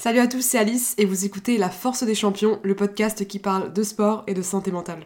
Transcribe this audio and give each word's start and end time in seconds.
Salut 0.00 0.20
à 0.20 0.28
tous, 0.28 0.42
c'est 0.42 0.58
Alice 0.58 0.94
et 0.96 1.04
vous 1.04 1.24
écoutez 1.24 1.58
La 1.58 1.70
Force 1.70 2.04
des 2.04 2.14
Champions, 2.14 2.60
le 2.62 2.76
podcast 2.76 3.26
qui 3.26 3.40
parle 3.40 3.72
de 3.72 3.82
sport 3.82 4.22
et 4.28 4.32
de 4.32 4.42
santé 4.42 4.70
mentale. 4.70 5.04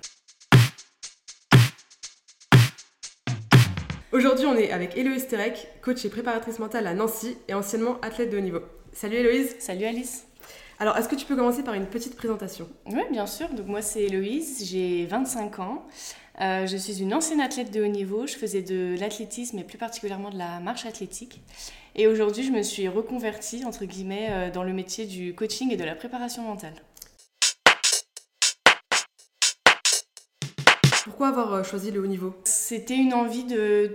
Aujourd'hui, 4.12 4.44
on 4.44 4.54
est 4.54 4.70
avec 4.70 4.94
Héloïse 4.94 5.28
Terek, 5.28 5.66
coach 5.80 6.04
et 6.04 6.10
préparatrice 6.10 6.58
mentale 6.58 6.86
à 6.86 6.92
Nancy 6.92 7.38
et 7.48 7.54
anciennement 7.54 7.98
athlète 8.02 8.28
de 8.28 8.36
haut 8.36 8.42
niveau. 8.42 8.60
Salut 8.92 9.16
Héloïse. 9.16 9.56
Salut 9.60 9.86
Alice. 9.86 10.26
Alors, 10.78 10.98
est-ce 10.98 11.08
que 11.08 11.14
tu 11.14 11.24
peux 11.24 11.36
commencer 11.36 11.62
par 11.62 11.72
une 11.72 11.86
petite 11.86 12.14
présentation? 12.14 12.68
Oui, 12.84 13.00
bien 13.10 13.26
sûr. 13.26 13.48
Donc 13.48 13.68
moi, 13.68 13.80
c'est 13.80 14.02
Héloïse, 14.02 14.68
j'ai 14.70 15.06
25 15.06 15.58
ans. 15.60 15.86
Euh, 16.42 16.66
je 16.66 16.76
suis 16.76 17.00
une 17.00 17.14
ancienne 17.14 17.40
athlète 17.40 17.70
de 17.70 17.82
haut 17.82 17.88
niveau. 17.88 18.26
Je 18.26 18.34
faisais 18.34 18.60
de 18.60 18.94
l'athlétisme 19.00 19.58
et 19.58 19.64
plus 19.64 19.78
particulièrement 19.78 20.28
de 20.28 20.36
la 20.36 20.60
marche 20.60 20.84
athlétique. 20.84 21.40
Et 21.94 22.06
aujourd'hui, 22.06 22.42
je 22.42 22.50
me 22.50 22.62
suis 22.62 22.88
reconvertie, 22.88 23.64
entre 23.66 23.84
guillemets, 23.84 24.28
euh, 24.30 24.50
dans 24.50 24.62
le 24.62 24.72
métier 24.72 25.04
du 25.04 25.34
coaching 25.34 25.70
et 25.70 25.76
de 25.76 25.84
la 25.84 25.94
préparation 25.94 26.42
mentale. 26.42 26.74
Pourquoi 31.04 31.28
avoir 31.28 31.52
euh, 31.52 31.62
choisi 31.62 31.90
le 31.90 32.00
haut 32.00 32.06
niveau? 32.06 32.34
C'était 32.44 32.96
une 32.96 33.12
envie 33.12 33.44
de 33.44 33.94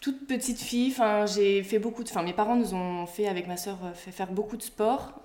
toute 0.00 0.26
petite 0.26 0.58
fille. 0.58 0.90
Enfin, 0.90 1.26
j'ai 1.26 1.62
fait 1.62 1.78
beaucoup 1.78 2.02
de. 2.02 2.08
Enfin, 2.08 2.22
mes 2.22 2.32
parents 2.32 2.56
nous 2.56 2.72
ont 2.72 3.04
fait 3.04 3.26
avec 3.26 3.46
ma 3.46 3.58
sœur 3.58 3.78
fait 3.94 4.10
faire 4.10 4.32
beaucoup 4.32 4.56
de 4.56 4.62
sport. 4.62 5.20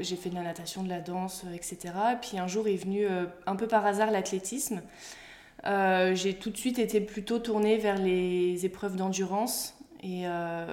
j'ai 0.00 0.16
fait 0.16 0.30
de 0.30 0.34
la 0.34 0.42
natation, 0.42 0.84
de 0.84 0.88
la 0.88 1.00
danse, 1.00 1.44
etc. 1.54 1.94
Puis 2.20 2.38
un 2.38 2.46
jour 2.46 2.68
est 2.68 2.76
venu 2.76 3.06
un 3.46 3.56
peu 3.56 3.66
par 3.66 3.84
hasard 3.86 4.10
l'athlétisme. 4.10 4.82
Euh, 5.64 6.14
j'ai 6.14 6.34
tout 6.34 6.50
de 6.50 6.56
suite 6.56 6.78
été 6.78 7.00
plutôt 7.00 7.38
tournée 7.38 7.76
vers 7.76 7.98
les 7.98 8.64
épreuves 8.64 8.96
d'endurance 8.96 9.75
et 10.06 10.22
euh, 10.26 10.66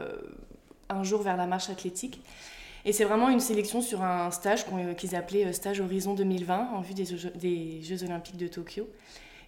un 0.89 1.03
jour 1.03 1.21
vers 1.21 1.37
la 1.37 1.47
marche 1.47 1.69
athlétique. 1.69 2.21
Et 2.85 2.91
c'est 2.91 3.05
vraiment 3.05 3.29
une 3.29 3.39
sélection 3.39 3.81
sur 3.81 4.03
un 4.03 4.29
stage 4.31 4.65
qu'ils 4.97 5.15
appelaient 5.15 5.45
euh, 5.45 5.53
Stage 5.53 5.79
Horizon 5.79 6.13
2020 6.13 6.69
en 6.73 6.81
vue 6.81 6.93
des 6.93 7.05
Jeux, 7.05 7.31
des 7.35 7.81
Jeux 7.81 8.03
Olympiques 8.03 8.37
de 8.37 8.47
Tokyo, 8.47 8.87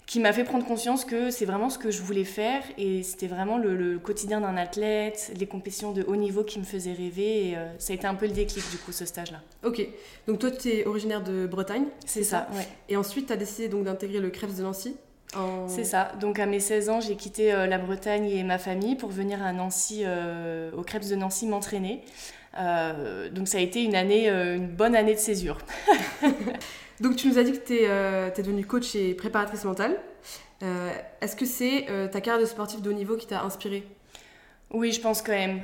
qui 0.06 0.20
m'a 0.20 0.32
fait 0.32 0.46
prendre 0.46 0.66
conscience 0.66 1.04
que 1.04 1.30
c'est 1.30 1.46
vraiment 1.46 1.70
ce 1.70 1.78
que 1.78 1.92
je 1.92 2.02
voulais 2.02 2.24
faire 2.24 2.64
et 2.78 3.04
c'était 3.04 3.28
vraiment 3.28 3.58
le, 3.58 4.00
quotidien 4.00 4.40
d'un 4.40 4.56
athlète, 4.56 5.34
les 5.38 5.48
compétitions 5.48 5.92
de 5.92 6.04
haut 6.04 6.16
niveau 6.16 6.44
qui 6.44 6.60
me 6.60 6.64
faisaient 6.64 6.94
rêver 6.94 7.50
et 7.50 7.58
ça 7.80 7.92
a 7.92 7.96
été 7.96 8.08
un 8.08 8.16
peu 8.16 8.28
le 8.28 8.32
déclic 8.32 8.64
du 8.70 8.78
coup 8.78 8.92
ce 8.92 9.04
stage-là. 9.04 9.42
Ok, 9.64 9.86
donc 10.28 10.40
toi 10.40 10.52
tu 10.52 10.70
es 10.70 10.86
originaire 10.86 11.24
de 11.24 11.48
Bretagne 11.48 11.86
C'est 12.06 12.24
ça, 12.24 12.48
ouais. 12.54 12.68
Et 12.88 12.98
ensuite 12.98 13.28
tu 13.28 13.34
as 13.34 13.38
décidé 13.38 13.68
donc 13.68 13.86
d'intégrer 13.86 14.20
le 14.20 14.30
Krebs 14.30 14.56
de 14.56 14.62
Nancy? 14.62 14.96
C'est 15.68 15.84
ça. 15.84 16.12
Donc 16.20 16.40
à 16.40 16.46
mes 16.46 16.60
16 16.60 16.90
ans, 16.90 17.02
j'ai 17.02 17.16
quitté 17.16 17.54
euh, 17.54 17.68
la 17.68 17.78
Bretagne 17.78 18.30
et 18.30 18.44
ma 18.44 18.58
famille 18.58 18.96
pour 18.96 19.10
venir 19.10 19.44
à 19.44 19.52
Nancy, 19.54 20.02
euh, 20.06 20.72
au 20.78 20.82
Crêpes 20.84 21.08
de 21.08 21.16
Nancy, 21.16 21.48
m'entraîner. 21.48 22.02
Euh, 22.58 23.30
donc 23.30 23.48
ça 23.48 23.58
a 23.58 23.62
été 23.62 23.84
une 23.84 23.96
année, 23.96 24.30
une 24.30 24.68
bonne 24.68 24.96
année 24.96 25.14
de 25.14 25.20
césure. 25.20 25.58
donc 27.02 27.16
tu 27.16 27.28
nous 27.28 27.38
as 27.38 27.44
dit 27.44 27.52
que 27.52 27.66
tu 27.66 27.74
es, 27.74 28.42
devenue 28.42 28.66
coach 28.66 28.96
et 28.96 29.14
préparatrice 29.14 29.66
mentale. 29.66 29.98
Est-ce 31.22 31.36
que 31.36 31.46
c'est 31.46 31.86
ta 32.12 32.22
carrière 32.22 32.42
de 32.42 32.48
sportif 32.48 32.82
de 32.82 32.90
haut 32.90 32.94
niveau 32.94 33.18
qui 33.18 33.28
t'a 33.28 33.44
inspirée? 33.44 33.84
Oui, 34.72 34.92
je 34.92 35.00
pense 35.00 35.22
quand 35.22 35.34
même. 35.34 35.62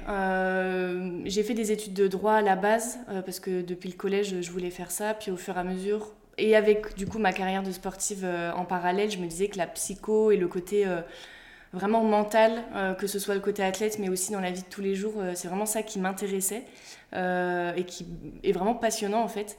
j'ai 1.25 1.43
fait 1.43 1.53
des 1.53 1.71
études 1.71 1.93
de 1.93 2.07
droit 2.07 2.33
à 2.33 2.41
la 2.41 2.57
base 2.57 2.99
parce 3.25 3.39
que 3.39 3.61
depuis 3.61 3.89
le 3.89 3.95
collège, 3.95 4.41
je 4.41 4.51
voulais 4.51 4.69
faire 4.69 4.91
ça. 4.91 5.13
Puis 5.13 5.31
au 5.31 5.37
fur 5.37 5.55
et 5.55 5.59
à 5.59 5.63
mesure, 5.63 6.11
et 6.37 6.55
avec 6.55 6.95
du 6.95 7.05
coup 7.05 7.19
ma 7.19 7.33
carrière 7.33 7.63
de 7.63 7.71
sportive 7.71 8.21
euh, 8.23 8.51
en 8.53 8.65
parallèle, 8.65 9.11
je 9.11 9.17
me 9.17 9.27
disais 9.27 9.47
que 9.47 9.57
la 9.57 9.67
psycho 9.67 10.31
et 10.31 10.37
le 10.37 10.47
côté 10.47 10.85
euh, 10.85 11.01
vraiment 11.73 12.03
mental, 12.03 12.63
euh, 12.75 12.93
que 12.93 13.07
ce 13.07 13.19
soit 13.19 13.35
le 13.35 13.41
côté 13.41 13.63
athlète, 13.63 13.99
mais 13.99 14.09
aussi 14.09 14.31
dans 14.31 14.39
la 14.39 14.51
vie 14.51 14.61
de 14.61 14.67
tous 14.69 14.81
les 14.81 14.95
jours, 14.95 15.13
c'est 15.35 15.47
vraiment 15.47 15.65
ça 15.65 15.83
qui 15.83 15.99
m'intéressait 15.99 16.63
et 17.13 17.83
qui 17.85 18.05
est 18.43 18.51
vraiment 18.53 18.75
passionnant 18.75 19.21
en 19.21 19.27
fait. 19.27 19.57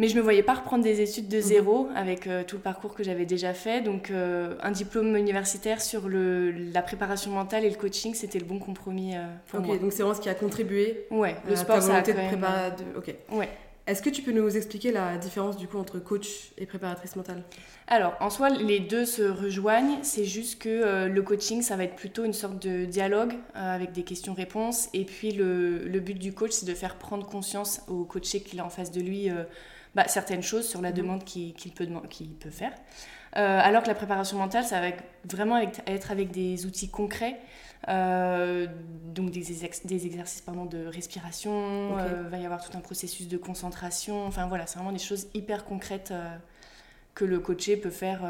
Mais 0.00 0.08
je 0.08 0.14
ne 0.14 0.18
me 0.18 0.22
voyais 0.24 0.42
pas 0.42 0.54
reprendre 0.54 0.82
des 0.82 1.00
études 1.00 1.28
de 1.28 1.36
mhm. 1.36 1.42
zéro 1.42 1.88
avec 1.94 2.28
tout 2.48 2.56
le 2.56 2.62
parcours 2.62 2.94
que 2.94 3.04
j'avais 3.04 3.26
déjà 3.26 3.54
fait. 3.54 3.80
Donc 3.80 4.10
un 4.10 4.70
diplôme 4.72 5.16
universitaire 5.16 5.80
sur 5.80 6.08
le, 6.08 6.50
la 6.50 6.82
préparation 6.82 7.30
mentale 7.30 7.64
et 7.64 7.70
le 7.70 7.76
coaching, 7.76 8.12
c'était 8.14 8.40
le 8.40 8.44
bon 8.44 8.58
compromis 8.58 9.14
pour 9.46 9.60
moi. 9.60 9.76
donc 9.78 9.92
c'est 9.92 10.02
vraiment 10.02 10.16
ce 10.16 10.20
qui 10.20 10.28
a 10.28 10.34
contribué. 10.34 11.06
Ouais, 11.12 11.36
le 11.48 11.54
sport, 11.54 11.80
ça 11.80 11.96
a 11.96 12.02
de 12.02 12.12
préparer. 12.12 12.72
Ok. 12.96 13.14
Ouais. 13.30 13.48
Est-ce 13.86 14.00
que 14.00 14.08
tu 14.08 14.22
peux 14.22 14.32
nous 14.32 14.56
expliquer 14.56 14.92
la 14.92 15.18
différence 15.18 15.58
du 15.58 15.68
coup 15.68 15.76
entre 15.76 15.98
coach 15.98 16.52
et 16.56 16.64
préparatrice 16.64 17.16
mentale? 17.16 17.42
Alors, 17.86 18.14
en 18.20 18.30
soi, 18.30 18.48
les 18.48 18.80
deux 18.80 19.04
se 19.04 19.22
rejoignent. 19.22 19.98
C'est 20.02 20.24
juste 20.24 20.58
que 20.58 20.70
euh, 20.70 21.06
le 21.06 21.20
coaching, 21.20 21.60
ça 21.60 21.76
va 21.76 21.84
être 21.84 21.94
plutôt 21.94 22.24
une 22.24 22.32
sorte 22.32 22.66
de 22.66 22.86
dialogue 22.86 23.34
euh, 23.34 23.74
avec 23.74 23.92
des 23.92 24.02
questions-réponses. 24.02 24.88
Et 24.94 25.04
puis, 25.04 25.32
le, 25.32 25.86
le, 25.86 26.00
but 26.00 26.18
du 26.18 26.32
coach, 26.32 26.52
c'est 26.52 26.66
de 26.66 26.72
faire 26.72 26.96
prendre 26.96 27.26
conscience 27.26 27.82
au 27.86 28.04
coaché 28.04 28.40
qu'il 28.40 28.58
a 28.60 28.64
en 28.64 28.70
face 28.70 28.90
de 28.90 29.02
lui 29.02 29.28
euh, 29.28 29.44
bah, 29.94 30.08
certaines 30.08 30.42
choses 30.42 30.66
sur 30.66 30.80
la 30.80 30.90
mhm. 30.90 30.96
demande 30.96 31.24
qu'il 31.24 31.52
peut, 31.74 31.86
peut, 32.40 32.50
faire. 32.50 32.72
Alors 33.34 33.82
que 33.82 33.88
la 33.88 33.94
préparation 33.94 34.38
mentale, 34.38 34.64
ça 34.64 34.80
va 34.80 34.88
vraiment 35.24 35.58
être 35.58 36.10
avec 36.10 36.30
des 36.30 36.66
outils 36.66 36.88
concrets. 36.88 37.38
Euh, 37.88 38.66
donc 39.14 39.30
des, 39.30 39.42
des 39.84 40.06
exercices 40.06 40.40
pardon, 40.40 40.64
de 40.64 40.86
respiration, 40.86 41.98
il 41.98 42.00
euh, 42.00 42.28
va 42.28 42.38
y 42.38 42.46
avoir 42.46 42.64
tout 42.64 42.76
un 42.76 42.80
processus 42.80 43.28
de 43.28 43.36
concentration. 43.36 44.26
Enfin 44.26 44.46
voilà, 44.46 44.66
c'est 44.66 44.78
vraiment 44.78 44.92
des 44.92 44.98
choses 44.98 45.26
hyper 45.34 45.64
concrètes 45.64 46.10
euh, 46.10 46.36
que 47.14 47.24
le 47.24 47.40
coaché 47.40 47.76
peut 47.76 47.90
faire 47.90 48.22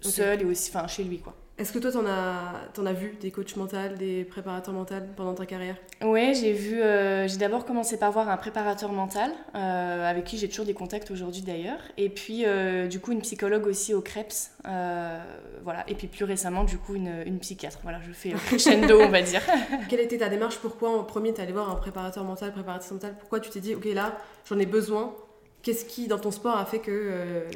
seul 0.00 0.42
et 0.42 0.44
aussi 0.44 0.70
enfin, 0.74 0.86
chez 0.86 1.04
lui. 1.04 1.18
quoi. 1.18 1.34
Est-ce 1.58 1.72
que 1.72 1.78
toi, 1.78 1.90
tu 1.90 1.96
en, 1.96 2.04
as, 2.04 2.86
as 2.86 2.92
vu 2.92 3.16
des 3.18 3.30
coachs 3.30 3.56
mentaux, 3.56 3.76
des 3.98 4.24
préparateurs 4.24 4.74
mentaux 4.74 4.94
pendant 5.16 5.32
ta 5.32 5.46
carrière? 5.46 5.76
Oui, 6.04 6.34
j'ai 6.34 6.52
vu. 6.52 6.82
Euh, 6.82 7.26
j'ai 7.26 7.38
d'abord 7.38 7.64
commencé 7.64 7.98
par 7.98 8.12
voir 8.12 8.28
un 8.28 8.36
préparateur 8.36 8.92
mental, 8.92 9.30
euh, 9.54 10.10
avec 10.10 10.24
qui 10.24 10.36
j'ai 10.36 10.50
toujours 10.50 10.66
des 10.66 10.74
contacts 10.74 11.10
aujourd'hui 11.10 11.40
d'ailleurs. 11.40 11.78
Et 11.96 12.10
puis, 12.10 12.44
euh, 12.44 12.88
du 12.88 13.00
coup, 13.00 13.12
une 13.12 13.22
psychologue 13.22 13.66
aussi 13.66 13.94
au 13.94 14.02
CREPS. 14.02 14.50
voilà. 14.64 15.84
Et 15.88 15.94
puis, 15.94 16.08
plus 16.08 16.26
récemment, 16.26 16.64
du 16.64 16.76
coup, 16.76 16.94
une, 16.94 17.22
une 17.24 17.38
psychiatre. 17.38 17.78
Voilà, 17.82 18.00
je 18.06 18.12
fais 18.12 18.30
crescendo, 18.46 19.00
on 19.00 19.08
va 19.08 19.22
dire. 19.22 19.40
Quelle 19.88 20.00
était 20.00 20.18
ta 20.18 20.28
démarche? 20.28 20.58
Pourquoi, 20.58 20.90
en 20.90 21.04
premier, 21.04 21.32
tu 21.32 21.40
allé 21.40 21.52
voir 21.52 21.70
un 21.70 21.76
préparateur 21.76 22.24
mental, 22.24 22.52
préparatrice 22.52 22.92
mentale? 22.92 23.14
Pourquoi 23.18 23.40
tu 23.40 23.48
t'es 23.48 23.60
dit, 23.60 23.74
OK, 23.74 23.86
là, 23.86 24.18
j'en 24.46 24.58
ai 24.58 24.66
besoin? 24.66 25.14
Qu'est-ce 25.62 25.86
qui, 25.86 26.06
dans 26.06 26.18
ton 26.18 26.30
sport, 26.30 26.58
a 26.58 26.66
fait 26.66 26.80
que. 26.80 27.46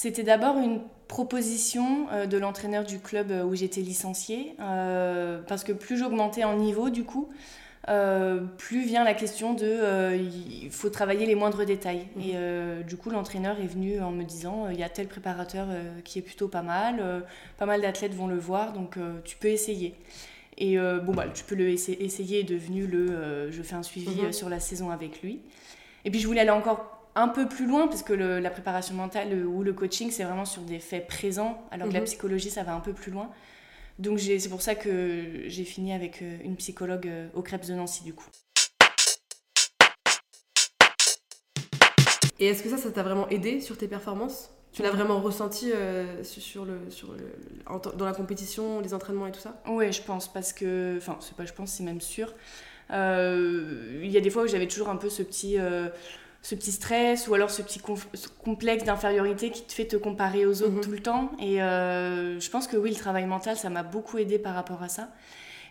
C'était 0.00 0.22
d'abord 0.22 0.58
une 0.58 0.80
proposition 1.08 2.06
euh, 2.12 2.26
de 2.26 2.38
l'entraîneur 2.38 2.84
du 2.84 3.00
club 3.00 3.32
euh, 3.32 3.42
où 3.42 3.56
j'étais 3.56 3.80
licenciée, 3.80 4.54
euh, 4.60 5.40
parce 5.48 5.64
que 5.64 5.72
plus 5.72 5.98
j'augmentais 5.98 6.44
en 6.44 6.54
niveau 6.56 6.88
du 6.88 7.02
coup, 7.02 7.28
plus 8.58 8.84
vient 8.84 9.02
la 9.02 9.14
question 9.14 9.54
de 9.54 10.14
il 10.14 10.70
faut 10.70 10.90
travailler 10.90 11.26
les 11.26 11.34
moindres 11.34 11.64
détails. 11.64 12.06
Mmh. 12.14 12.20
Et 12.20 12.84
du 12.84 12.96
coup, 12.96 13.08
l'entraîneur 13.08 13.58
est 13.60 13.66
venu 13.66 14.00
en 14.00 14.10
me 14.10 14.24
disant 14.24 14.68
il 14.68 14.78
y 14.78 14.82
a 14.82 14.90
tel 14.90 15.08
préparateur 15.08 15.66
qui 16.04 16.18
est 16.18 16.22
plutôt 16.22 16.48
pas 16.48 16.60
mal, 16.60 17.24
pas 17.56 17.64
mal 17.64 17.80
d'athlètes 17.80 18.14
vont 18.14 18.26
le 18.26 18.38
voir, 18.38 18.74
donc 18.74 18.98
tu 19.24 19.38
peux 19.38 19.48
essayer. 19.48 19.94
Et 20.58 20.76
bon, 20.76 21.14
bah, 21.14 21.28
tu 21.32 21.44
peux 21.44 21.54
le 21.54 21.70
essayer, 21.70 22.40
est 22.40 22.44
devenu 22.44 22.86
le 22.86 23.50
je 23.50 23.62
fais 23.62 23.74
un 23.74 23.82
suivi 23.82 24.20
mmh. 24.20 24.32
sur 24.34 24.50
la 24.50 24.60
saison 24.60 24.90
avec 24.90 25.22
lui. 25.22 25.40
Et 26.04 26.10
puis 26.10 26.20
je 26.20 26.26
voulais 26.26 26.42
aller 26.42 26.50
encore 26.50 26.97
un 27.18 27.28
peu 27.28 27.48
plus 27.48 27.66
loin, 27.66 27.88
parce 27.88 28.02
que 28.02 28.12
la 28.12 28.50
préparation 28.50 28.94
mentale 28.94 29.44
ou 29.44 29.64
le 29.64 29.72
coaching, 29.72 30.10
c'est 30.10 30.22
vraiment 30.22 30.44
sur 30.44 30.62
des 30.62 30.78
faits 30.78 31.08
présents, 31.08 31.66
alors 31.72 31.88
que 31.88 31.92
la 31.92 32.00
mhm. 32.00 32.06
psychologie, 32.06 32.50
ça 32.50 32.62
va 32.62 32.74
un 32.74 32.80
peu 32.80 32.92
plus 32.92 33.10
loin. 33.10 33.30
Donc 33.98 34.20
c'est 34.20 34.48
pour 34.48 34.62
ça 34.62 34.76
que 34.76 35.42
j'ai 35.46 35.64
fini 35.64 35.92
avec 35.92 36.22
euh, 36.22 36.38
une 36.44 36.54
psychologue 36.54 37.08
euh, 37.08 37.26
au 37.34 37.42
Crêpes 37.42 37.66
de 37.66 37.74
Nancy, 37.74 38.04
du 38.04 38.14
coup. 38.14 38.28
Et 42.38 42.46
est-ce 42.46 42.62
que 42.62 42.68
ça, 42.68 42.76
ça 42.76 42.92
t'a 42.92 43.02
vraiment 43.02 43.28
aidé 43.30 43.60
sur 43.60 43.76
tes 43.76 43.88
performances? 43.88 44.52
Tu 44.70 44.82
l'as 44.82 44.90
vraiment 44.90 45.20
ressenti 45.20 45.72
euh, 45.72 46.22
sur 46.22 46.64
le, 46.64 46.88
sur 46.90 47.12
le, 47.12 47.96
dans 47.96 48.04
la 48.04 48.12
compétition, 48.12 48.78
les 48.80 48.94
entraînements 48.94 49.26
et 49.26 49.32
tout 49.32 49.40
ça? 49.40 49.60
Oui, 49.66 49.92
je 49.92 50.02
pense, 50.02 50.32
parce 50.32 50.52
que... 50.52 50.94
Enfin, 50.98 51.16
c'est 51.20 51.34
pas 51.34 51.46
je 51.46 51.52
pense, 51.52 51.72
c'est 51.72 51.82
même 51.82 52.00
sûr. 52.00 52.32
Il 52.90 54.06
y 54.06 54.16
a 54.16 54.20
des 54.20 54.30
fois 54.30 54.44
où 54.44 54.46
j'avais 54.46 54.68
toujours 54.68 54.88
un 54.88 54.96
peu 54.96 55.10
ce 55.10 55.24
petit 55.24 55.58
ce 56.42 56.54
petit 56.54 56.72
stress 56.72 57.28
ou 57.28 57.34
alors 57.34 57.50
ce 57.50 57.62
petit 57.62 57.80
complexe 58.42 58.84
d'infériorité 58.84 59.50
qui 59.50 59.62
te 59.62 59.72
fait 59.72 59.86
te 59.86 59.96
comparer 59.96 60.46
aux 60.46 60.62
autres 60.62 60.76
mhm. 60.76 60.80
tout 60.80 60.90
le 60.90 61.00
temps. 61.00 61.32
Et 61.40 61.62
euh, 61.62 62.38
je 62.38 62.50
pense 62.50 62.66
que 62.66 62.76
oui, 62.76 62.90
le 62.90 62.96
travail 62.96 63.26
mental, 63.26 63.56
ça 63.56 63.70
m'a 63.70 63.82
beaucoup 63.82 64.18
aidé 64.18 64.38
par 64.38 64.54
rapport 64.54 64.82
à 64.82 64.88
ça. 64.88 65.10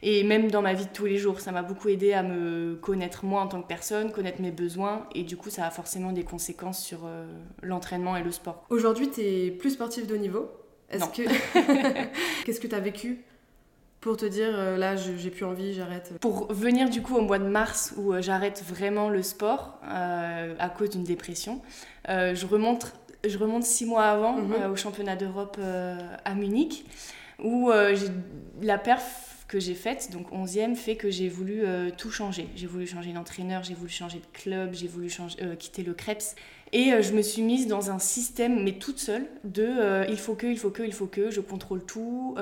Et 0.03 0.23
même 0.23 0.51
dans 0.51 0.61
ma 0.61 0.73
vie 0.73 0.85
de 0.85 0.91
tous 0.91 1.05
les 1.05 1.17
jours, 1.17 1.39
ça 1.39 1.51
m'a 1.51 1.63
beaucoup 1.63 1.89
aidé 1.89 2.13
à 2.13 2.21
me 2.21 2.75
connaître 2.75 3.25
moi 3.25 3.41
en 3.41 3.47
tant 3.47 3.61
que 3.61 3.67
personne, 3.67 4.11
connaître 4.11 4.41
mes 4.41 4.51
besoins. 4.51 5.07
Et 5.15 5.23
du 5.23 5.37
coup, 5.37 5.49
ça 5.49 5.65
a 5.65 5.71
forcément 5.71 6.11
des 6.11 6.23
conséquences 6.23 6.83
sur 6.83 6.99
euh, 7.05 7.25
l'entraînement 7.63 8.15
et 8.15 8.23
le 8.23 8.31
sport. 8.31 8.65
Aujourd'hui, 8.69 9.09
tu 9.09 9.21
es 9.21 9.51
plus 9.51 9.71
sportif 9.71 10.05
de 10.05 10.13
haut 10.13 10.19
niveau? 10.19 10.51
Est-ce 10.89 11.05
que... 11.05 11.23
Qu'est-ce 12.45 12.59
que 12.59 12.67
tu 12.67 12.75
as 12.75 12.79
vécu? 12.79 13.23
Pour 14.07 14.15
te 14.15 14.25
dire 14.25 14.53
euh, 14.53 14.77
là 14.77 14.95
j'ai 14.95 15.29
plus 15.29 15.43
envie, 15.43 15.73
j'arrête 15.73 16.13
Pour 16.21 16.51
venir 16.53 16.89
du 16.89 17.01
coup 17.01 17.17
au 17.17 17.21
mois 17.21 17.39
de 17.39 17.47
mars 17.47 17.93
où 17.97 18.13
euh, 18.13 18.21
j'arrête 18.21 18.63
vraiment 18.65 19.09
le 19.09 19.21
sport 19.21 19.81
euh, 19.83 20.55
à 20.59 20.69
cause 20.69 20.91
d'une 20.91 21.03
dépression, 21.03 21.61
je, 22.07 22.45
remonte, 22.45 22.93
je 23.27 23.37
remonte 23.37 23.63
six 23.63 23.85
mois 23.85 24.05
avant 24.05 24.37
mhm. 24.37 24.71
au 24.71 24.77
championnat 24.77 25.17
d'Europe 25.17 25.57
à 26.23 26.35
Munich 26.35 26.85
où 27.43 27.69
la 28.61 28.77
perf 28.77 29.45
que 29.49 29.59
j'ai 29.59 29.75
faite, 29.75 30.09
donc 30.11 30.31
11e, 30.31 30.75
fait 30.75 30.95
que 30.95 31.09
j'ai 31.09 31.27
voulu 31.27 31.63
tout 31.97 32.09
changer. 32.09 32.47
J'ai 32.55 32.67
voulu 32.67 32.87
changer 32.87 33.11
d'entraîneur, 33.11 33.63
j'ai 33.63 33.73
voulu 33.73 33.89
changer 33.89 34.19
de 34.19 34.39
club, 34.39 34.73
j'ai 34.73 34.87
voulu 34.87 35.09
changer, 35.09 35.37
quitter 35.59 35.83
le 35.83 35.93
Krebs. 35.93 36.35
Et 36.71 37.01
je 37.01 37.13
me 37.13 37.21
suis 37.21 37.41
mise 37.41 37.67
dans 37.67 37.91
un 37.91 37.99
système, 37.99 38.63
mais 38.63 38.73
toute 38.73 38.99
seule, 38.99 39.25
de 39.43 40.09
il 40.09 40.17
faut 40.17 40.35
que, 40.35 40.47
il 40.47 40.57
faut 40.57 40.69
que, 40.71 40.83
il 40.83 40.93
faut 40.93 41.07
que, 41.07 41.29
je 41.29 41.41
contrôle 41.41 41.83
tout, 41.83 42.35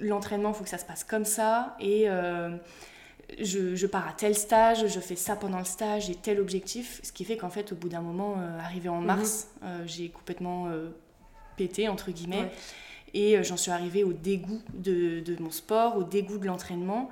l'entraînement, 0.00 0.50
il 0.50 0.54
faut 0.54 0.64
que 0.64 0.70
ça 0.70 0.78
se 0.78 0.84
passe 0.84 1.04
comme 1.04 1.24
ça, 1.24 1.76
et 1.80 2.08
je, 3.40 3.86
pars 3.86 4.08
à 4.08 4.12
tel 4.12 4.34
stage, 4.34 4.86
je 4.86 5.00
fais 5.00 5.16
ça 5.16 5.36
pendant 5.36 5.58
le 5.58 5.64
stage, 5.64 6.06
j'ai 6.06 6.14
tel 6.14 6.40
objectif, 6.40 7.00
ce 7.02 7.12
qui 7.12 7.24
fait 7.24 7.36
qu'en 7.36 7.50
fait, 7.50 7.72
au 7.72 7.76
bout 7.76 7.88
d'un 7.88 8.00
moment, 8.00 8.36
euh, 8.38 8.58
arrivé 8.58 8.88
en 8.88 9.00
mars, 9.00 9.48
mhm. 9.60 9.68
euh, 9.68 9.82
j'ai 9.86 10.08
complètement 10.08 10.66
euh, 10.68 10.90
pété, 11.56 11.88
entre 11.88 12.10
guillemets, 12.10 12.50
et 13.14 13.42
j'en 13.42 13.56
suis 13.56 13.70
arrivée 13.70 14.04
au 14.04 14.12
dégoût 14.12 14.60
de, 14.74 15.22
mon 15.40 15.50
sport, 15.50 15.96
au 15.96 16.04
dégoût 16.04 16.38
de 16.38 16.46
l'entraînement. 16.46 17.10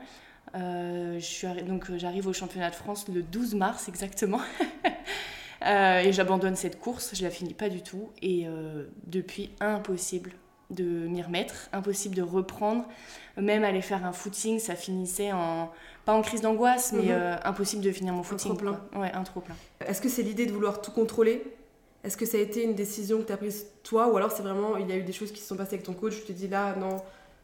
donc 0.55 1.97
j'arrive 1.97 2.27
au 2.27 2.33
championnat 2.33 2.71
de 2.71 2.75
France 2.75 3.09
le 3.09 3.23
12 3.23 3.55
mars 3.55 3.89
exactement. 3.89 4.41
et 5.63 6.13
j'abandonne 6.13 6.55
cette 6.55 6.79
course, 6.79 7.13
je 7.15 7.23
la 7.23 7.31
finis 7.31 7.55
pas 7.55 7.71
du 7.71 7.81
tout. 7.81 8.11
Et 8.21 8.47
depuis, 9.07 9.51
impossible 9.59 10.33
de 10.71 10.85
m'y 10.85 11.23
remettre, 11.23 11.69
impossible 11.73 12.15
de 12.15 12.23
reprendre. 12.23 12.85
Même 13.37 13.65
aller 13.65 13.83
faire 13.83 14.05
un 14.05 14.13
footing, 14.13 14.59
ça 14.59 14.75
finissait 14.75 15.33
en 15.33 15.71
pas 16.07 16.15
en 16.15 16.23
crise 16.23 16.41
d'angoisse, 16.41 16.93
mais 16.93 17.03
mhm. 17.03 17.11
euh, 17.11 17.37
impossible 17.45 17.83
de 17.83 17.91
finir 17.91 18.15
mon 18.15 18.23
footing. 18.23 18.53
Un 18.53 18.55
trop 18.55 18.63
plein. 18.65 19.01
Ouais, 19.01 19.13
un 19.13 19.25
trop 19.25 19.41
plein. 19.41 19.57
Est-ce 19.85 20.01
que 20.01 20.09
c'est 20.09 20.23
l'idée 20.23 20.47
de 20.47 20.53
vouloir 20.53 20.81
tout 20.81 20.93
contrôler? 20.93 21.43
Est-ce 22.05 22.17
que 22.17 22.25
ça 22.25 22.39
a 22.39 22.41
été 22.41 22.63
une 22.63 22.75
décision 22.75 23.19
que 23.19 23.25
tu 23.25 23.33
as 23.33 23.37
prise 23.37 23.67
toi 23.83 24.09
Ou 24.13 24.17
alors 24.17 24.31
c'est 24.31 24.45
vraiment, 24.45 24.77
il 24.77 24.89
y 24.89 24.93
a 24.93 24.97
eu 24.97 25.03
des 25.03 25.13
choses 25.13 25.33
qui 25.33 25.41
se 25.41 25.49
sont 25.49 25.57
passées 25.57 25.75
avec 25.75 25.85
ton 25.85 25.95
coach, 25.95 26.15
tu 26.21 26.23
te 26.23 26.33
dis 26.33 26.47
là, 26.47 26.77
non, 26.77 26.99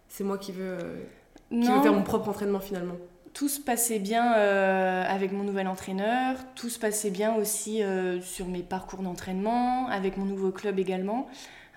c'est 0.09 0.23
moi 0.23 0.39
qui 0.39 0.53
veux, 0.53 0.79
euh, 0.81 1.03
qui 1.51 1.57
veux 1.57 1.83
faire 1.83 1.93
mon 1.93 2.05
propre 2.05 2.29
entraînement 2.29 2.61
finalement? 2.61 2.95
Tout 3.35 3.49
se 3.49 3.61
passait 3.61 3.99
bien 3.99 4.37
euh, 4.37 5.05
avec 5.09 5.33
mon 5.33 5.43
nouvel 5.43 5.67
entraîneur, 5.67 6.37
tout 6.55 6.69
se 6.69 6.79
passait 6.79 7.11
bien 7.11 7.35
aussi 7.35 7.83
sur 8.21 8.47
mes 8.47 8.63
parcours 8.63 9.01
d'entraînement, 9.01 9.89
avec 9.89 10.17
mon 10.17 10.27
nouveau 10.27 10.53
club 10.53 10.79
également. 10.79 11.29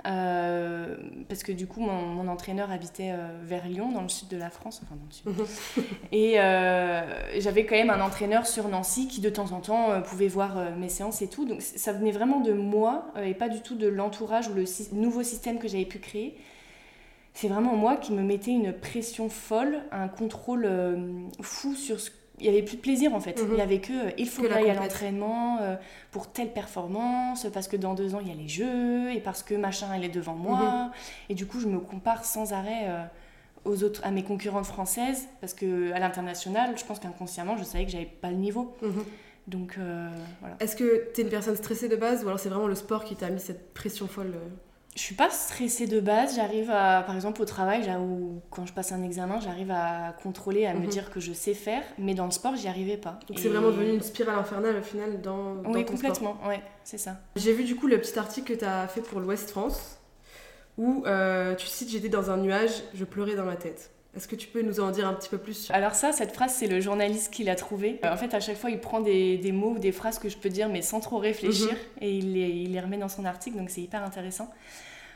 Euh, 0.05 0.95
parce 1.27 1.43
que 1.43 1.51
du 1.51 1.67
coup, 1.67 1.79
mon, 1.79 2.27
entraîneur 2.27 2.71
habitait 2.71 3.11
euh, 3.11 3.27
vers 3.43 3.67
Lyon, 3.67 3.91
dans 3.91 4.01
le 4.01 4.09
sud 4.09 4.27
de 4.27 4.37
la 4.37 4.49
France, 4.49 4.81
enfin 4.83 4.95
dans 4.95 5.35
le 5.35 5.45
sud. 5.45 5.83
et 6.11 6.39
euh, 6.39 7.01
j'avais 7.39 7.65
quand 7.65 7.75
même 7.75 7.89
un 7.89 8.01
entraîneur 8.01 8.45
sur 8.45 8.67
Nancy 8.67 9.07
qui 9.07 9.21
de 9.21 9.29
temps 9.29 9.51
en 9.51 9.61
temps 9.61 10.01
pouvait 10.01 10.27
voir 10.27 10.71
mes 10.77 10.89
séances 10.89 11.21
et 11.21 11.27
tout. 11.27 11.45
Donc 11.45 11.61
ça 11.61 11.93
venait 11.93 12.11
vraiment 12.11 12.39
de 12.39 12.53
moi 12.53 13.07
et 13.23 13.33
pas 13.33 13.49
du 13.49 13.61
tout 13.61 13.75
de 13.75 13.87
l'entourage 13.87 14.47
ou 14.47 14.53
le 14.53 14.65
nouveau 14.93 15.23
système 15.23 15.59
que 15.59 15.67
j'avais 15.67 15.85
pu 15.85 15.99
créer. 15.99 16.37
C'est 17.33 17.47
vraiment 17.47 17.75
moi 17.75 17.97
qui 17.97 18.13
me 18.13 18.21
mettais 18.21 18.51
une 18.51 18.73
pression 18.73 19.29
folle, 19.29 19.81
un 19.91 20.07
contrôle 20.07 20.69
fou 21.41 21.75
sur 21.75 21.99
ce 21.99 22.09
il 22.39 22.43
n'y 22.43 22.49
avait 22.49 22.63
plus 22.63 22.77
de 22.77 22.81
plaisir 22.81 23.13
en 23.13 23.19
fait. 23.19 23.35
Il 23.37 23.47
n'y 23.47 23.55
mhm. 23.55 23.59
avait 23.59 23.79
que 23.79 24.07
euh, 24.07 24.11
il 24.17 24.27
faut 24.27 24.41
que, 24.41 24.51
à 24.51 24.73
l'entraînement 24.73 25.59
euh, 25.61 25.75
pour 26.11 26.31
telle 26.31 26.51
performance, 26.51 27.47
parce 27.53 27.67
que 27.67 27.77
dans 27.77 27.93
deux 27.93 28.15
ans 28.15 28.19
il 28.21 28.27
y 28.27 28.31
a 28.31 28.35
les 28.35 28.47
jeux, 28.47 29.11
et 29.11 29.19
parce 29.19 29.43
que 29.43 29.55
machin 29.55 29.87
elle 29.95 30.03
est 30.03 30.09
devant 30.09 30.35
moi. 30.35 30.59
Mhm. 30.59 30.91
Et 31.29 31.35
du 31.35 31.45
coup 31.45 31.59
je 31.59 31.67
me 31.67 31.79
compare 31.79 32.25
sans 32.25 32.53
arrêt 32.53 32.85
euh, 32.85 33.03
aux 33.63 33.83
autres, 33.83 34.01
à 34.03 34.11
mes 34.11 34.23
concurrentes 34.23 34.65
françaises, 34.65 35.27
parce 35.41 35.53
que 35.53 35.91
à 35.93 35.99
l'international, 35.99 36.77
je 36.77 36.83
pense 36.83 36.99
qu'inconsciemment 36.99 37.57
je 37.57 37.63
savais 37.63 37.85
que 37.85 37.91
j'avais 37.91 38.05
pas 38.05 38.29
le 38.29 38.37
niveau. 38.37 38.75
Mhm. 38.81 39.03
Donc 39.47 39.77
voilà. 40.41 40.55
Est-ce 40.59 40.75
que 40.75 41.11
tu 41.13 41.21
es 41.21 41.23
une 41.23 41.29
personne 41.29 41.55
stressée 41.55 41.87
de 41.87 41.95
base, 41.95 42.23
ou 42.23 42.27
alors 42.27 42.39
c'est 42.39 42.49
vraiment 42.49 42.67
le 42.67 42.75
sport 42.75 43.05
qui 43.05 43.15
t'a 43.15 43.29
mis 43.29 43.39
cette 43.39 43.73
pression 43.73 44.07
folle 44.07 44.33
je 44.95 45.01
suis 45.01 45.15
pas 45.15 45.29
stressée 45.29 45.87
de 45.87 45.99
base. 45.99 46.35
J'arrive 46.35 46.71
à, 46.71 47.03
par 47.03 47.15
exemple, 47.15 47.41
au 47.41 47.45
travail, 47.45 47.89
ou 47.99 48.41
quand 48.49 48.65
je 48.65 48.73
passe 48.73 48.91
un 48.91 49.03
examen, 49.03 49.39
j'arrive 49.41 49.71
à 49.71 50.15
contrôler, 50.23 50.65
à 50.65 50.73
me 50.73 50.79
mhm. 50.79 50.87
dire 50.87 51.11
que 51.11 51.19
je 51.19 51.33
sais 51.33 51.53
faire. 51.53 51.83
Mais 51.97 52.13
dans 52.13 52.25
le 52.25 52.31
sport, 52.31 52.55
j'y 52.55 52.67
arrivais 52.67 52.97
pas. 52.97 53.19
Donc 53.27 53.39
c'est 53.39 53.49
vraiment 53.49 53.71
devenu 53.71 53.93
une 53.93 54.01
spirale 54.01 54.39
infernale 54.39 54.77
au 54.77 54.81
final 54.81 55.21
dans, 55.21 55.55
dans 55.55 55.71
Oui, 55.71 55.85
complètement. 55.85 56.37
Ouais, 56.47 56.61
c'est 56.83 56.97
ça. 56.97 57.17
J'ai 57.35 57.53
vu 57.53 57.65
du 57.65 57.75
coup 57.75 57.87
le 57.87 57.99
petit 57.99 58.17
article 58.17 58.53
que 58.53 58.59
tu 58.59 58.65
as 58.65 58.87
fait 58.87 59.01
pour 59.01 59.19
l'Ouest 59.19 59.49
France 59.49 59.99
où 60.77 61.03
euh, 61.05 61.55
tu 61.55 61.67
cites 61.67 61.89
J'étais 61.89 62.09
dans 62.09 62.31
un 62.31 62.37
nuage, 62.37 62.83
je 62.93 63.03
pleurais 63.05 63.35
dans 63.35 63.45
ma 63.45 63.55
tête. 63.55 63.91
Est-ce 64.15 64.27
que 64.27 64.35
tu 64.35 64.47
peux 64.47 64.61
nous 64.61 64.79
en 64.79 64.91
dire 64.91 65.07
un 65.07 65.13
petit 65.13 65.29
peu 65.29 65.37
plus? 65.37 65.69
Alors 65.71 65.93
ça, 65.95 66.11
cette 66.11 66.31
phrase, 66.31 66.53
c'est 66.53 66.67
le 66.67 66.79
journaliste 66.79 67.33
qui 67.33 67.43
l'a 67.43 67.55
trouvée. 67.55 67.99
En 68.03 68.15
fait, 68.15 68.33
à 68.33 68.39
chaque 68.39 68.57
fois, 68.57 68.69
il 68.69 68.79
prend 68.79 69.01
des, 69.01 69.37
des, 69.37 69.51
mots 69.51 69.71
ou 69.71 69.79
des 69.79 69.91
phrases 69.91 70.19
que 70.19 70.29
je 70.29 70.37
peux 70.37 70.49
dire, 70.49 70.69
mais 70.69 70.81
sans 70.81 70.99
trop 70.99 71.17
réfléchir, 71.17 71.71
mhm. 71.71 72.01
et 72.01 72.17
il 72.17 72.33
les, 72.33 72.49
il 72.49 72.71
les, 72.71 72.79
remet 72.79 72.97
dans 72.97 73.09
son 73.09 73.25
article, 73.25 73.57
donc 73.57 73.69
c'est 73.69 73.81
hyper 73.81 74.03
intéressant. 74.03 74.49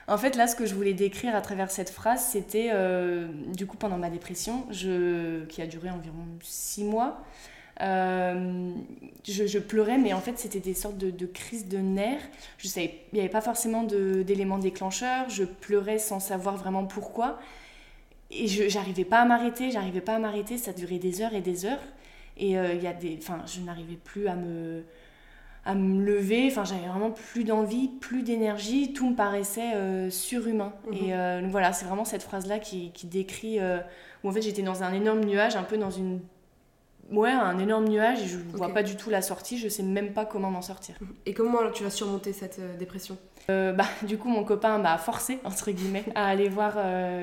En 0.10 0.18
fait, 0.18 0.36
là, 0.36 0.48
ce 0.48 0.56
que 0.56 0.66
je 0.66 0.74
voulais 0.74 0.94
décrire 0.94 1.36
à 1.36 1.42
travers 1.42 1.70
cette 1.70 1.92
phrase, 1.92 2.26
c'était, 2.26 2.72
euh, 2.74 3.28
du 3.56 3.68
coup, 3.68 3.78
pendant 3.78 3.98
ma 3.98 4.10
dépression, 4.10 4.66
je, 4.72 5.46
qui 5.46 5.62
a 5.62 5.68
duré 5.68 5.92
environ 5.92 6.26
six 6.42 6.84
mois, 6.84 7.24
euh, 7.82 8.72
je, 9.24 9.60
pleurais, 9.60 9.98
mais 9.98 10.14
en 10.14 10.20
fait, 10.20 10.38
c'était 10.38 10.60
des 10.60 10.74
sortes 10.74 10.98
de, 10.98 11.26
crises 11.26 11.68
de 11.68 11.78
nerfs. 11.78 12.28
Je 12.58 12.68
savais, 12.68 13.00
il 13.14 13.16
n'y 13.16 13.20
avait 13.22 13.30
pas 13.30 13.42
forcément 13.42 13.84
d'éléments 13.84 14.58
déclencheurs. 14.58 15.30
Je 15.30 15.44
pleurais 15.44 16.00
sans 16.00 16.20
savoir 16.20 16.58
vraiment 16.58 16.86
pourquoi. 16.86 17.40
Et 18.32 18.48
je 18.48 18.78
n'arrivais 18.78 19.06
pas 19.06 19.22
à 19.22 19.26
m'arrêter, 19.26 19.72
j'arrivais 19.72 20.02
pas 20.02 20.16
à 20.16 20.20
m'arrêter. 20.20 20.58
Ça 20.58 20.74
durait 20.74 21.00
des 21.00 21.22
heures 21.22 21.34
et 21.34 21.42
des 21.42 21.66
heures. 21.66 21.82
Et 22.38 22.58
euh, 22.58 22.74
il 22.74 22.82
y 22.82 22.88
a 22.88 22.94
des, 22.94 23.18
enfin, 23.22 23.44
je 23.46 23.60
n'arrivais 23.62 23.98
plus 23.98 24.28
à 24.28 24.36
me, 24.36 24.84
à 25.66 25.76
me 25.76 26.04
lever. 26.04 26.48
Enfin, 26.48 26.64
j'avais 26.64 26.88
vraiment 26.88 27.12
plus 27.12 27.44
d'envie, 27.44 27.88
plus 27.88 28.24
d'énergie. 28.24 28.94
Tout 28.94 29.10
me 29.10 29.16
paraissait 29.16 29.74
euh, 29.76 30.10
surhumain. 30.10 30.74
Mhm. 30.88 30.94
Et 30.94 31.14
euh, 31.14 31.42
voilà, 31.50 31.74
c'est 31.74 31.86
vraiment 31.86 32.06
cette 32.06 32.24
phrase-là 32.24 32.60
qui, 32.60 32.92
qui 32.92 33.08
décrit 33.08 33.60
où 34.24 34.30
en 34.30 34.32
fait 34.32 34.42
j'étais 34.42 34.62
dans 34.62 34.84
un 34.84 34.94
énorme 34.94 35.22
nuage, 35.22 35.56
un 35.56 35.64
peu 35.64 35.78
dans 35.78 35.92
une. 35.92 36.20
Ouais, 37.12 37.32
un 37.32 37.58
énorme 37.58 37.88
nuage 37.88 38.22
et 38.22 38.28
je 38.28 38.38
ne 38.38 38.58
vois 38.58 38.74
pas 38.74 38.84
du 38.84 38.96
tout 38.96 39.10
la 39.10 39.22
sortie, 39.22 39.58
je 39.58 39.68
sais 39.68 39.84
même 39.84 40.14
pas 40.14 40.26
comment 40.26 40.52
m'en 40.52 40.62
sortir. 40.62 40.96
Mhm. 41.02 41.16
Et 41.26 41.34
comment 41.34 41.72
tu 41.72 41.84
vas 41.84 41.90
surmonter 41.90 42.34
cette 42.34 42.60
dépression? 42.78 43.18
Bah, 43.48 43.86
Du 44.04 44.18
coup, 44.18 44.30
mon 44.30 44.44
copain 44.44 44.78
m'a 44.78 44.98
forcé, 44.98 45.40
entre 45.44 45.72
guillemets, 45.72 46.06
à 46.16 46.28
aller 46.28 46.50
voir 46.50 46.78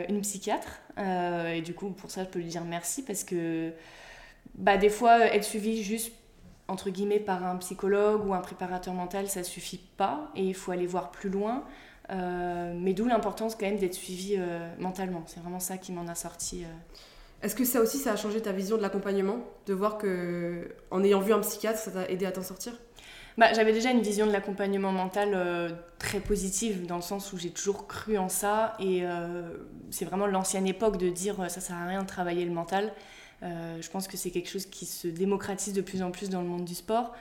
une 0.09 0.21
psychiatre. 0.23 0.81
et 0.99 1.61
du 1.63 1.75
coup, 1.75 1.91
pour 1.91 2.11
ça, 2.11 2.25
je 2.25 2.29
peux 2.29 2.41
lui 2.41 2.49
dire 2.49 2.65
merci 2.65 3.05
parce 3.05 3.23
que 3.23 3.73
bah, 4.55 4.77
des 4.77 4.89
fois, 4.89 5.21
être 5.27 5.45
suivi 5.45 5.83
juste 5.83 6.13
entre 6.69 6.91
guillemets 6.91 7.21
par 7.21 7.45
un 7.45 7.57
psychologue 7.57 8.27
ou 8.27 8.35
un 8.35 8.41
préparateur 8.41 8.95
mental, 8.95 9.29
ça 9.29 9.45
suffit 9.45 9.81
pas 9.97 10.31
et 10.35 10.43
il 10.43 10.55
faut 10.55 10.73
aller 10.73 10.87
voir 10.87 11.11
plus 11.11 11.31
loin. 11.31 11.65
Euh, 12.11 12.73
mais 12.77 12.93
d'où 12.93 13.07
l'importance 13.07 13.57
quand 13.57 13.67
même 13.67 13.79
d'être 13.79 13.95
suivi 13.95 14.35
euh, 14.39 14.69
mentalement. 14.79 15.23
C'est 15.27 15.41
vraiment 15.41 15.61
ça 15.61 15.77
qui 15.77 15.93
m'en 15.93 16.07
a 16.07 16.15
sorti. 16.15 16.65
Euh. 17.43 17.47
Est-ce 17.47 17.55
que 17.55 17.65
ça 17.65 17.81
aussi, 17.81 17.99
ça 17.99 18.13
a 18.13 18.17
changé 18.17 18.41
ta 18.41 18.53
vision 18.53 18.77
de 18.77 18.83
l'accompagnement 18.83 19.39
De 19.67 19.75
voir 19.75 19.99
que 19.99 20.69
en 20.91 21.03
ayant 21.05 21.21
vu 21.21 21.33
un 21.33 21.41
psychiatre, 21.41 21.79
ça 21.79 21.91
t'a 21.91 22.09
aidé 22.09 22.27
à 22.27 22.33
t'en 22.33 22.43
sortir? 22.43 22.73
Bah, 23.39 23.53
J'avais 23.53 23.73
déjà 23.73 23.91
une 23.91 24.01
vision 24.01 24.27
de 24.27 24.33
l'accompagnement 24.33 24.93
mental 24.93 25.77
très 25.99 26.21
positive, 26.21 26.87
dans 26.87 26.97
le 26.97 27.03
sens 27.03 27.35
où 27.35 27.37
j'ai 27.39 27.51
toujours 27.51 27.87
cru 27.87 28.17
en 28.17 28.31
ça. 28.31 28.75
Et 28.81 29.03
c'est 29.91 30.07
vraiment 30.07 30.27
l'ancienne 30.27 30.67
époque 30.67 30.97
de 30.97 31.11
dire 31.11 31.51
ça 31.51 31.61
sert 31.61 31.77
à 31.77 31.87
rien 31.87 32.03
de 32.03 32.09
travailler 32.09 32.47
le 32.47 32.53
mental. 32.53 32.95
Euh, 33.43 33.79
je 33.81 33.91
pense 33.91 34.09
que 34.09 34.17
c'est 34.17 34.31
quelque 34.31 34.49
chose 34.49 34.67
qui 34.67 34.87
se 34.87 35.09
démocratise 35.09 35.75
de 35.75 35.83
plus 35.83 36.03
en 36.03 36.11
plus 36.11 36.31
dans 36.31 36.41
le 36.41 36.49
monde 36.49 36.65
du 36.65 36.75
sport. 36.75 37.15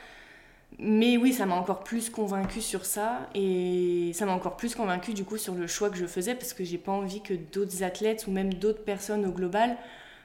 Mais 0.77 1.17
oui, 1.17 1.31
ça 1.31 1.45
m'a 1.45 1.55
encore 1.55 1.83
plus 1.83 2.09
convaincu 2.09 2.61
sur 2.61 2.85
ça 2.85 3.29
et 3.33 4.11
ça 4.13 4.25
m'a 4.25 4.33
encore 4.33 4.57
plus 4.57 4.75
convaincu 4.75 5.13
du 5.13 5.23
coup 5.23 5.37
sur 5.37 5.55
le 5.55 5.67
choix 5.67 5.89
que 5.89 5.95
je 5.95 6.05
faisais 6.05 6.35
parce 6.35 6.53
que 6.53 6.65
j'ai 6.65 6.77
pas 6.77 6.91
envie 6.91 7.21
que 7.21 7.33
d'autres 7.33 7.83
athlètes 7.83 8.25
ou 8.27 8.31
même 8.31 8.53
d'autres 8.53 8.83
personnes 8.83 9.25
au 9.25 9.31
global 9.31 9.77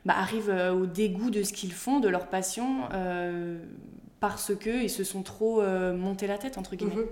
bah, 0.04 0.14
arrivent 0.16 0.50
euh, 0.50 0.72
au 0.72 0.86
dégoût 0.86 1.30
de 1.30 1.42
ce 1.42 1.52
qu'ils 1.52 1.72
font, 1.72 2.00
de 2.00 2.08
leur 2.08 2.28
passion, 2.28 2.88
euh, 2.92 3.58
parce 4.20 4.52
qu'ils 4.56 4.90
se 4.90 5.04
sont 5.04 5.22
trop 5.22 5.62
montés 5.92 6.26
la 6.26 6.38
tête 6.38 6.58
entre 6.58 6.76
guillemets. 6.76 6.94
Mhm. 6.94 7.06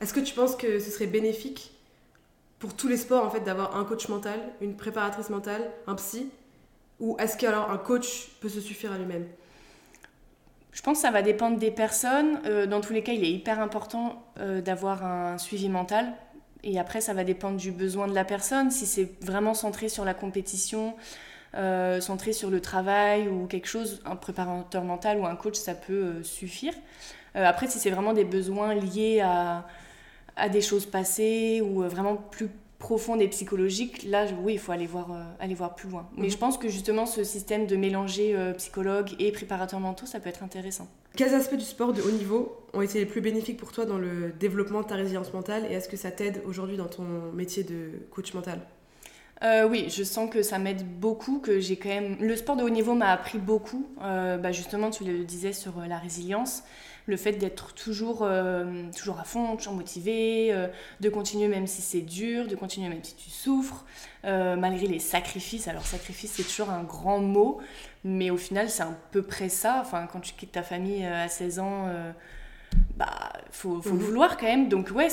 Est-ce 0.00 0.14
que 0.14 0.20
tu 0.20 0.34
penses 0.34 0.56
que 0.56 0.78
ce 0.78 0.90
serait 0.90 1.06
bénéfique 1.06 1.72
pour 2.58 2.74
tous 2.74 2.86
les 2.86 2.96
sports 2.96 3.24
en 3.24 3.30
fait 3.30 3.40
d'avoir 3.40 3.76
un 3.76 3.84
coach 3.84 4.08
mental, 4.08 4.38
une 4.60 4.76
préparatrice 4.76 5.30
mentale, 5.30 5.62
un 5.86 5.96
psy? 5.96 6.30
Ou 7.00 7.16
est-ce 7.18 7.36
qu'alors 7.36 7.70
un 7.70 7.78
coach 7.78 8.28
peut 8.40 8.48
se 8.48 8.60
suffire 8.60 8.92
à 8.92 8.98
lui-même? 8.98 9.26
Je 10.72 10.80
pense 10.80 10.98
que 10.98 11.02
ça 11.02 11.10
va 11.10 11.22
dépendre 11.22 11.58
des 11.58 11.70
personnes. 11.70 12.40
Euh, 12.46 12.66
dans 12.66 12.80
tous 12.80 12.92
les 12.92 13.02
cas, 13.02 13.12
il 13.12 13.22
est 13.24 13.30
hyper 13.30 13.60
important 13.60 14.24
euh, 14.38 14.62
d'avoir 14.62 15.04
un 15.04 15.36
suivi 15.36 15.68
mental. 15.68 16.14
Et 16.64 16.78
après, 16.78 17.00
ça 17.00 17.12
va 17.12 17.24
dépendre 17.24 17.58
du 17.58 17.72
besoin 17.72 18.08
de 18.08 18.14
la 18.14 18.24
personne. 18.24 18.70
Si 18.70 18.86
c'est 18.86 19.10
vraiment 19.20 19.52
centré 19.52 19.88
sur 19.88 20.04
la 20.04 20.14
compétition, 20.14 20.94
euh, 21.54 22.00
centré 22.00 22.32
sur 22.32 22.50
le 22.50 22.60
travail 22.60 23.28
ou 23.28 23.46
quelque 23.46 23.68
chose, 23.68 24.00
un 24.04 24.16
préparateur 24.16 24.84
mental 24.84 25.18
ou 25.18 25.26
un 25.26 25.36
coach, 25.36 25.56
ça 25.56 25.74
peut 25.74 26.22
suffire. 26.22 26.74
après, 27.34 27.66
si 27.66 27.78
c'est 27.78 27.90
vraiment 27.90 28.12
des 28.12 28.24
besoins 28.24 28.74
liés 28.74 29.20
à, 29.20 29.66
à 30.36 30.48
des 30.48 30.60
choses 30.60 30.86
passées 30.86 31.62
ou 31.62 31.82
vraiment 31.82 32.16
plus 32.16 32.48
profonde 32.82 33.22
et 33.22 33.28
psychologique, 33.28 34.02
là, 34.02 34.26
oui, 34.42 34.54
il 34.54 34.58
faut 34.58 34.72
aller 34.72 34.88
voir, 34.88 35.12
euh, 35.12 35.22
aller 35.38 35.54
voir 35.54 35.76
plus 35.76 35.88
loin. 35.88 36.08
Mais 36.16 36.24
mhm. 36.24 36.32
je 36.32 36.36
pense 36.36 36.58
que 36.58 36.68
justement, 36.68 37.06
ce 37.06 37.22
système 37.22 37.66
de 37.66 37.76
mélanger 37.76 38.34
euh, 38.34 38.52
psychologue 38.54 39.10
et 39.20 39.30
préparateur 39.30 39.78
mentaux, 39.78 40.04
ça 40.04 40.18
peut 40.18 40.28
être 40.28 40.42
intéressant. 40.42 40.88
Quels 41.16 41.32
aspects 41.32 41.54
du 41.54 41.64
sport 41.64 41.92
de 41.92 42.02
haut 42.02 42.10
niveau 42.10 42.56
ont 42.74 42.82
été 42.82 42.98
les 42.98 43.06
plus 43.06 43.20
bénéfiques 43.20 43.56
pour 43.56 43.70
toi 43.70 43.84
dans 43.84 43.98
le 43.98 44.32
développement 44.32 44.80
de 44.80 44.86
ta 44.86 44.96
résilience 44.96 45.32
mentale 45.32 45.64
et 45.70 45.74
est-ce 45.74 45.88
que 45.88 45.96
ça 45.96 46.10
t'aide 46.10 46.42
aujourd'hui 46.44 46.76
dans 46.76 46.88
ton 46.88 47.04
métier 47.32 47.62
de 47.62 48.00
coach 48.10 48.34
mental? 48.34 48.60
Euh, 49.42 49.68
oui, 49.68 49.86
je 49.88 50.04
sens 50.04 50.30
que 50.30 50.42
ça 50.42 50.58
m'aide 50.58 50.86
beaucoup, 51.00 51.40
que 51.40 51.58
j'ai 51.58 51.76
quand 51.76 51.88
même... 51.88 52.16
Le 52.20 52.36
sport 52.36 52.56
de 52.56 52.62
haut 52.62 52.70
niveau 52.70 52.94
m'a 52.94 53.10
appris 53.10 53.38
beaucoup, 53.38 53.88
euh, 54.02 54.36
bah 54.36 54.52
justement, 54.52 54.90
tu 54.90 55.04
le 55.04 55.24
disais 55.24 55.52
sur 55.52 55.78
euh, 55.78 55.86
la 55.86 55.98
résilience, 55.98 56.62
le 57.06 57.16
fait 57.16 57.32
d'être 57.32 57.74
toujours, 57.74 58.24
toujours 58.96 59.18
à 59.18 59.24
fond, 59.24 59.56
toujours 59.56 59.72
motivé, 59.72 60.54
de 61.00 61.08
continuer 61.08 61.48
même 61.48 61.66
si 61.66 61.82
c'est 61.82 62.00
dur, 62.00 62.46
de 62.46 62.54
continuer 62.54 62.88
même 62.88 63.02
si 63.02 63.16
tu 63.16 63.28
souffres, 63.28 63.84
malgré 64.22 64.86
les 64.86 65.00
sacrifices. 65.00 65.66
Alors 65.66 65.84
sacrifice, 65.84 66.30
c'est 66.30 66.44
toujours 66.44 66.70
un 66.70 66.84
grand 66.84 67.18
mot, 67.18 67.58
mais 68.04 68.30
au 68.30 68.36
final, 68.36 68.70
c'est 68.70 68.84
à 68.84 68.96
peu 69.10 69.22
près 69.22 69.48
ça. 69.48 69.80
Enfin, 69.80 70.06
quand 70.06 70.20
tu 70.20 70.34
quittes 70.34 70.52
ta 70.52 70.62
famille 70.62 71.04
à 71.04 71.26
16 71.26 71.58
ans 71.58 71.88
bah 72.96 73.32
faut, 73.50 73.80
faut 73.80 73.94
le 73.94 74.04
vouloir 74.04 74.36
quand 74.36 74.46
même. 74.46 74.68
Donc 74.68 74.90
ouais 74.94 75.08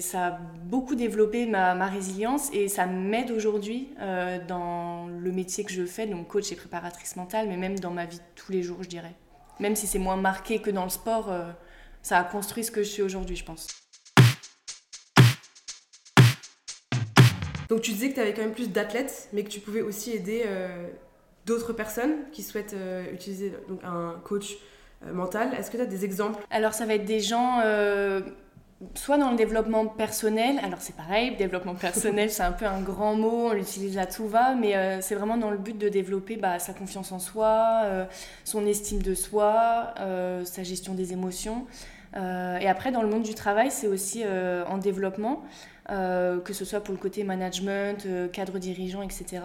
ça 0.00 0.26
a 0.26 0.30
beaucoup 0.64 0.94
développé 0.94 1.46
ma, 1.46 1.74
ma 1.74 1.86
résilience 1.86 2.50
et 2.52 2.68
ça 2.68 2.86
m'aide 2.86 3.30
aujourd'hui 3.30 3.88
euh, 4.00 4.38
dans 4.46 5.06
le 5.06 5.32
métier 5.32 5.64
que 5.64 5.72
je 5.72 5.84
fais. 5.84 6.06
Donc 6.06 6.28
coach 6.28 6.52
et 6.52 6.56
préparatrice 6.56 7.16
mentale 7.16 7.48
mais 7.48 7.56
même 7.56 7.78
dans 7.78 7.90
ma 7.90 8.06
vie 8.06 8.18
de 8.18 8.22
tous 8.34 8.52
les 8.52 8.62
jours 8.62 8.82
je 8.82 8.88
dirais. 8.88 9.14
Même 9.60 9.76
si 9.76 9.86
c'est 9.86 9.98
moins 9.98 10.16
marqué 10.16 10.60
que 10.60 10.70
dans 10.70 10.84
le 10.84 10.90
sport 10.90 11.30
euh, 11.30 11.50
ça 12.02 12.18
a 12.18 12.24
construit 12.24 12.64
ce 12.64 12.70
que 12.70 12.82
je 12.82 12.88
suis 12.88 13.02
aujourd'hui 13.02 13.36
je 13.36 13.44
pense. 13.44 13.66
Donc 17.68 17.82
tu 17.82 17.92
disais 17.92 18.08
que 18.08 18.14
tu 18.14 18.20
avais 18.20 18.32
quand 18.32 18.42
même 18.42 18.54
plus 18.54 18.70
d'athlètes 18.70 19.28
mais 19.32 19.44
que 19.44 19.50
tu 19.50 19.60
pouvais 19.60 19.82
aussi 19.82 20.12
aider 20.12 20.44
euh, 20.46 20.88
d'autres 21.46 21.72
personnes 21.72 22.30
qui 22.32 22.42
souhaitent 22.42 22.76
utiliser 23.12 23.52
donc 23.68 23.80
un 23.84 24.20
coach 24.24 24.56
euh, 25.06 25.12
mental. 25.12 25.54
Est-ce 25.54 25.70
que 25.70 25.76
tu 25.76 25.82
as 25.82 25.86
des 25.86 26.04
exemples? 26.04 26.42
Alors 26.50 26.74
ça 26.74 26.84
va 26.84 26.94
être 26.94 27.04
des 27.04 27.20
gens 27.20 27.60
euh, 27.64 28.20
soit 28.94 29.16
dans 29.16 29.30
le 29.30 29.36
développement 29.36 29.86
personnel, 29.86 30.58
alors 30.64 30.80
c'est 30.80 30.96
pareil, 30.96 31.36
développement 31.36 31.74
personnel 31.76 32.30
c'est 32.30 32.42
un 32.42 32.52
peu 32.52 32.66
un 32.66 32.80
grand 32.80 33.14
mot, 33.14 33.50
on 33.50 33.52
l'utilise 33.52 33.96
à 33.96 34.06
tout 34.06 34.26
va, 34.26 34.56
mais 34.56 34.76
euh, 34.76 35.00
c'est 35.00 35.14
vraiment 35.14 35.36
dans 35.36 35.50
le 35.50 35.58
but 35.58 35.78
de 35.78 35.88
développer 35.88 36.36
bah, 36.36 36.58
sa 36.58 36.72
confiance 36.72 37.12
en 37.12 37.20
soi, 37.20 37.84
son 38.44 38.66
estime 38.66 39.00
de 39.00 39.14
soi, 39.14 39.94
sa 40.44 40.62
gestion 40.64 40.94
des 40.94 41.12
émotions. 41.12 41.64
et 42.16 42.68
après 42.68 42.90
dans 42.90 43.02
le 43.02 43.08
monde 43.08 43.22
du 43.22 43.34
travail 43.34 43.70
c'est 43.70 43.86
aussi 43.86 44.24
en 44.24 44.78
développement. 44.78 45.44
que 45.88 46.52
ce 46.52 46.64
soit 46.64 46.80
pour 46.80 46.92
le 46.92 47.00
côté 47.00 47.22
management, 47.22 48.04
cadre 48.32 48.58
dirigeant, 48.58 49.02
etc. 49.02 49.42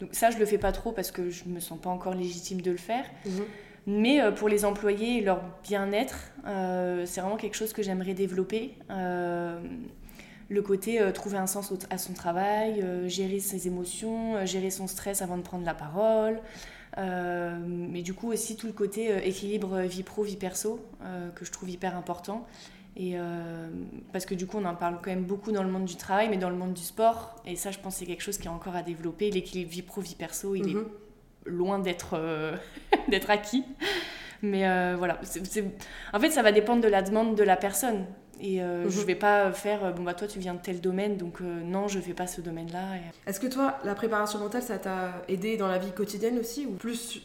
Donc 0.00 0.10
ça, 0.12 0.30
je 0.30 0.38
le 0.38 0.44
fais 0.44 0.58
pas 0.58 0.72
trop 0.72 0.90
parce 0.90 1.12
que 1.12 1.30
je 1.30 1.44
me 1.46 1.60
sens 1.60 1.78
pas 1.78 1.90
encore 1.90 2.14
légitime 2.14 2.60
de 2.60 2.72
le 2.72 2.76
faire. 2.76 3.04
Mhm. 3.24 3.44
Mais 3.88 4.20
euh, 4.20 4.30
pour 4.30 4.50
les 4.50 4.66
employés 4.66 5.16
et 5.16 5.20
leur 5.22 5.40
bien-être, 5.64 6.30
euh, 6.46 7.06
c'est 7.06 7.22
vraiment 7.22 7.38
quelque 7.38 7.56
chose 7.56 7.72
que 7.72 7.82
j'aimerais 7.82 8.12
développer. 8.12 8.74
Euh, 8.90 9.58
le 10.50 10.62
côté 10.62 11.00
trouver 11.14 11.38
un 11.38 11.46
sens 11.46 11.72
à 11.88 11.96
son 11.98 12.12
travail, 12.14 12.82
gérer 13.06 13.38
ses 13.38 13.66
émotions, 13.66 14.46
gérer 14.46 14.70
son 14.70 14.86
stress 14.86 15.20
avant 15.20 15.36
de 15.36 15.42
prendre 15.42 15.66
la 15.66 15.74
parole. 15.74 16.40
mais 16.96 18.00
du 18.00 18.14
coup 18.14 18.32
aussi 18.32 18.56
tout 18.56 18.66
le 18.66 18.72
côté 18.72 19.14
équilibre 19.28 19.80
vie 19.80 20.02
pro, 20.02 20.22
vie 20.22 20.38
perso, 20.38 20.80
que 21.34 21.44
je 21.44 21.52
trouve 21.52 21.68
hyper 21.68 21.94
important. 21.94 22.46
Et 22.96 23.16
parce 24.10 24.24
que 24.24 24.34
du 24.34 24.46
coup, 24.46 24.56
on 24.56 24.64
en 24.64 24.74
parle 24.74 25.00
quand 25.02 25.10
même 25.10 25.24
beaucoup 25.24 25.52
dans 25.52 25.62
le 25.62 25.70
monde 25.70 25.84
du 25.84 25.96
travail, 25.96 26.30
mais 26.30 26.38
dans 26.38 26.48
le 26.48 26.56
monde 26.56 26.72
du 26.72 26.82
sport. 26.82 27.36
Et 27.44 27.54
ça, 27.54 27.70
je 27.70 27.78
pense 27.78 27.96
c'est 27.96 28.06
quelque 28.06 28.22
chose 28.22 28.38
qui 28.38 28.46
est 28.46 28.50
encore 28.50 28.74
à 28.74 28.82
développer. 28.82 29.30
L'équilibre 29.30 29.70
vie 29.70 29.82
pro, 29.82 30.00
vie 30.00 30.14
perso, 30.14 30.54
il 30.54 30.66
est 30.66 30.74
mhm 30.76 30.86
loin 31.48 31.78
d'être 31.78 32.14
euh, 32.14 32.56
d'être 33.08 33.30
acquis. 33.30 33.64
Mais 34.42 34.68
euh, 34.68 34.94
voilà, 34.96 35.20
en 36.12 36.20
fait, 36.20 36.30
ça 36.30 36.42
va 36.42 36.52
dépendre 36.52 36.80
de 36.80 36.88
la 36.88 37.02
demande 37.02 37.34
de 37.34 37.42
la 37.42 37.56
personne. 37.56 38.06
Et 38.40 38.62
euh, 38.62 38.84
mhm. 38.84 38.90
je 38.90 39.00
vais 39.00 39.16
pas 39.16 39.50
faire, 39.50 39.92
bon 39.92 40.04
bah 40.04 40.14
toi 40.14 40.28
tu 40.28 40.38
viens 40.38 40.54
de 40.54 40.60
tel 40.60 40.80
domaine, 40.80 41.16
donc 41.16 41.40
non, 41.40 41.88
je 41.88 41.98
fais 41.98 42.14
pas 42.14 42.28
ce 42.28 42.40
domaine-là. 42.40 42.84
Est-ce 43.26 43.40
que 43.40 43.48
toi, 43.48 43.78
la 43.84 43.96
préparation 43.96 44.38
mentale, 44.38 44.62
ça 44.62 44.78
t'a 44.78 45.24
aidé 45.26 45.56
dans 45.56 45.66
la 45.66 45.78
vie 45.78 45.90
quotidienne 45.90 46.38
aussi, 46.38 46.64
ou 46.64 46.74
plus 46.74 47.20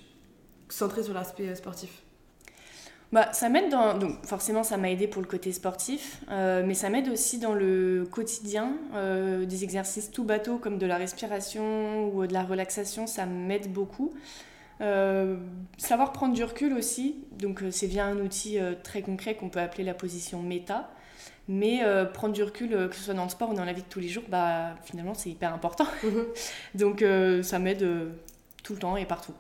centré 0.70 1.04
sur 1.04 1.14
l'aspect 1.14 1.54
sportif? 1.54 2.02
Bah, 3.14 3.32
ça 3.32 3.48
m'aide 3.48 3.70
dans. 3.70 3.96
Donc, 3.96 4.26
forcément, 4.26 4.64
ça 4.64 4.76
m'a 4.78 4.90
aidé 4.90 5.08
pour 5.08 5.22
le 5.22 5.28
côté 5.28 5.52
sportif, 5.52 6.24
euh, 6.32 6.64
mais 6.66 6.74
ça 6.74 6.90
m'aide 6.90 7.10
aussi 7.10 7.38
dans 7.38 7.54
le 7.54 8.08
quotidien. 8.10 8.74
Euh, 8.96 9.46
des 9.46 9.64
exercices 9.64 10.10
tout 10.10 10.24
bateaux 10.24 10.58
comme 10.58 10.80
de 10.80 10.88
la 10.88 10.98
respiration 10.98 12.08
ou 12.08 12.26
de 12.26 12.34
la 12.34 12.42
relaxation, 12.42 13.06
ça 13.06 13.28
m'aide 13.28 13.72
beaucoup. 13.72 14.16
Euh, 14.82 15.38
savoir 15.78 16.12
prendre 16.12 16.34
du 16.34 16.44
recul 16.44 16.74
aussi, 16.74 17.24
donc 17.38 17.64
c'est 17.70 17.86
via 17.86 18.04
un 18.04 18.18
outil 18.18 18.58
très 18.84 19.04
concret 19.04 19.36
qu'on 19.36 19.50
peut 19.50 19.62
appeler 19.62 19.84
la 19.84 19.94
position 19.94 20.42
méta. 20.42 20.90
Mais 21.48 21.82
prendre 22.14 22.34
du 22.34 22.42
recul, 22.42 22.70
que 22.90 22.96
ce 22.96 23.04
soit 23.04 23.14
dans 23.14 23.26
le 23.26 23.30
sport 23.30 23.52
ou 23.52 23.54
dans 23.54 23.66
la 23.66 23.74
vie 23.74 23.84
de 23.84 23.88
tous 23.90 24.00
les 24.00 24.10
jours, 24.10 24.24
bah, 24.28 24.76
finalement, 24.86 25.14
c'est 25.14 25.30
hyper 25.30 25.54
important. 25.54 25.86
Mhm. 26.04 26.26
donc 26.74 27.06
ça 27.44 27.60
m'aide 27.60 27.88
tout 28.64 28.74
le 28.74 28.80
temps 28.80 28.98
et 28.98 29.06
partout. 29.06 29.34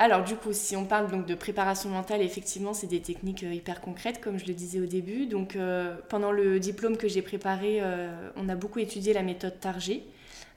Alors 0.00 0.24
du 0.24 0.34
coup, 0.34 0.54
si 0.54 0.76
on 0.76 0.86
parle 0.86 1.10
donc 1.10 1.26
de 1.26 1.34
préparation 1.34 1.90
mentale, 1.90 2.22
effectivement, 2.22 2.72
c'est 2.72 2.86
des 2.86 3.02
techniques 3.02 3.42
euh, 3.42 3.52
hyper 3.52 3.82
concrètes, 3.82 4.18
comme 4.18 4.38
je 4.38 4.46
le 4.46 4.54
disais 4.54 4.80
au 4.80 4.86
début. 4.86 5.26
Donc 5.26 5.56
euh, 5.56 5.94
pendant 6.08 6.32
le 6.32 6.58
diplôme 6.58 6.96
que 6.96 7.06
j'ai 7.06 7.20
préparé, 7.20 7.80
euh, 7.82 8.30
on 8.34 8.48
a 8.48 8.54
beaucoup 8.54 8.78
étudié 8.78 9.12
la 9.12 9.22
méthode 9.22 9.60
Target. 9.60 10.02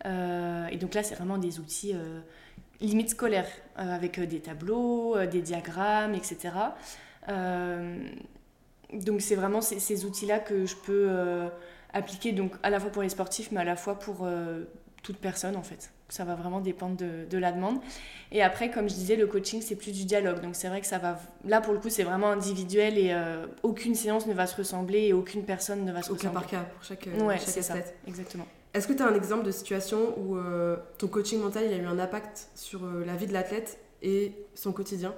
et 0.06 0.78
donc 0.78 0.94
là, 0.94 1.04
c'est 1.04 1.16
vraiment 1.16 1.38
des 1.38 1.60
outils 1.60 1.94
limite 2.80 3.10
scolaires, 3.10 3.50
avec 3.76 4.20
des 4.20 4.40
tableaux, 4.40 5.18
des 5.26 5.42
diagrammes, 5.42 6.16
etc. 6.16 6.38
donc 8.94 9.22
c'est 9.22 9.36
vraiment 9.36 9.62
ces, 9.62 9.80
ces 9.80 10.06
outils-là 10.06 10.40
que 10.40 10.66
je 10.66 10.76
peux 10.76 11.10
appliquer 11.94 12.32
donc 12.34 12.54
à 12.64 12.70
la 12.70 12.80
fois 12.80 12.92
pour 12.92 13.02
les 13.02 13.10
sportifs, 13.10 13.52
mais 13.52 13.62
à 13.62 13.66
la 13.66 13.76
fois 13.76 13.98
pour 14.00 14.28
toute 15.04 15.18
personne 15.18 15.56
en 15.56 15.62
fait. 15.62 15.92
Ça 16.10 16.24
va 16.24 16.36
vraiment 16.36 16.62
dépendre 16.62 16.96
de, 16.96 17.38
la 17.38 17.52
demande. 17.52 17.80
Et 18.32 18.42
après, 18.42 18.72
comme 18.72 18.90
je 18.90 18.94
disais, 18.94 19.16
le 19.16 19.28
coaching, 19.28 19.62
c'est 19.62 19.76
plus 19.76 19.92
du 19.92 20.06
dialogue. 20.06 20.42
Donc 20.42 20.56
c'est 20.56 20.68
vrai 20.68 20.80
que 20.80 20.88
ça 20.88 20.98
va... 20.98 21.20
Là, 21.44 21.60
pour 21.60 21.74
le 21.74 21.80
coup, 21.80 21.90
c'est 21.90 22.04
vraiment 22.04 22.30
individuel 22.30 22.98
et 22.98 23.12
euh, 23.12 23.46
aucune 23.64 23.96
séance 23.96 24.28
ne 24.28 24.34
va 24.34 24.48
se 24.48 24.56
ressembler 24.56 25.08
et 25.08 25.14
aucune 25.14 25.44
personne 25.44 25.86
ne 25.86 25.92
va 25.92 26.02
se 26.02 26.12
ressembler. 26.12 26.34
par 26.34 26.48
cas, 26.48 26.64
pour 26.64 26.84
chaque, 26.84 27.08
euh, 27.08 27.26
ouais, 27.26 27.38
c'est 27.40 27.62
Ça. 27.62 27.76
Exactement. 28.08 28.46
Est-ce 28.74 28.88
que 28.88 28.94
tu 28.94 29.04
as 29.04 29.08
un 29.08 29.16
exemple 29.16 29.44
de 29.44 29.52
situation 29.52 30.18
où 30.18 30.38
euh, 30.38 30.78
ton 30.98 31.08
coaching 31.08 31.40
mental 31.40 31.66
il 31.66 31.74
a 31.74 31.78
eu 31.78 31.86
un 31.86 32.00
impact 32.00 32.50
sur 32.56 32.82
la 33.06 33.16
vie 33.16 33.28
de 33.28 33.34
l'athlète 33.34 33.80
et 34.02 34.34
son 34.56 34.72
quotidien? 34.72 35.14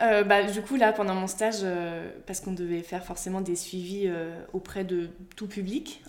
Euh, 0.00 0.22
bah, 0.22 0.44
du 0.44 0.62
coup, 0.62 0.76
là, 0.76 0.92
pendant 0.92 1.14
mon 1.14 1.26
stage, 1.26 1.60
euh, 1.62 2.10
parce 2.26 2.40
qu'on 2.40 2.52
devait 2.52 2.82
faire 2.82 3.04
forcément 3.04 3.40
des 3.40 3.56
suivis 3.56 4.04
euh, 4.06 4.38
auprès 4.52 4.84
de 4.84 5.10
tout 5.36 5.48
public, 5.48 6.02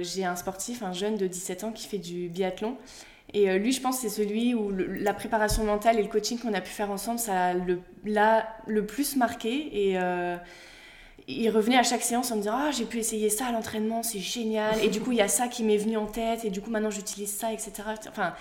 j'ai 0.00 0.24
un 0.24 0.36
sportif, 0.36 0.82
un 0.82 0.92
jeune 0.92 1.16
de 1.16 1.26
17 1.26 1.64
ans 1.64 1.72
qui 1.72 1.86
fait 1.86 1.98
du 1.98 2.28
biathlon. 2.28 2.76
Et 3.34 3.58
lui, 3.58 3.72
je 3.72 3.82
pense, 3.82 3.98
c'est 3.98 4.08
celui 4.08 4.54
où 4.54 4.70
la 4.70 5.12
préparation 5.12 5.62
mentale 5.62 5.98
et 5.98 6.02
le 6.02 6.08
coaching 6.08 6.38
qu'on 6.38 6.54
a 6.54 6.62
pu 6.62 6.70
faire 6.70 6.90
ensemble, 6.90 7.18
ça 7.18 7.52
l'a 8.06 8.48
le, 8.66 8.86
plus 8.86 9.16
marqué. 9.16 9.90
Et 9.90 9.98
il 11.26 11.50
revenait 11.50 11.76
à 11.76 11.82
chaque 11.82 12.02
séance 12.02 12.32
en 12.32 12.36
me 12.36 12.40
disant 12.40 12.56
Ah, 12.56 12.70
j'ai 12.70 12.86
pu 12.86 12.96
essayer 12.96 13.28
ça 13.28 13.48
à 13.48 13.52
l'entraînement, 13.52 14.02
c'est 14.02 14.18
génial. 14.18 14.82
Et 14.82 14.88
du 14.88 15.00
coup, 15.00 15.12
il 15.12 15.18
y 15.18 15.22
a 15.22 15.28
ça 15.28 15.46
qui 15.46 15.62
m'est 15.62 15.76
venu 15.76 15.98
en 15.98 16.06
tête. 16.06 16.46
Et 16.46 16.50
du 16.50 16.62
coup, 16.62 16.70
maintenant, 16.70 16.90
j'utilise 16.90 17.30
ça, 17.30 17.52
etc. 17.52 17.70
Enfin, 18.08 18.32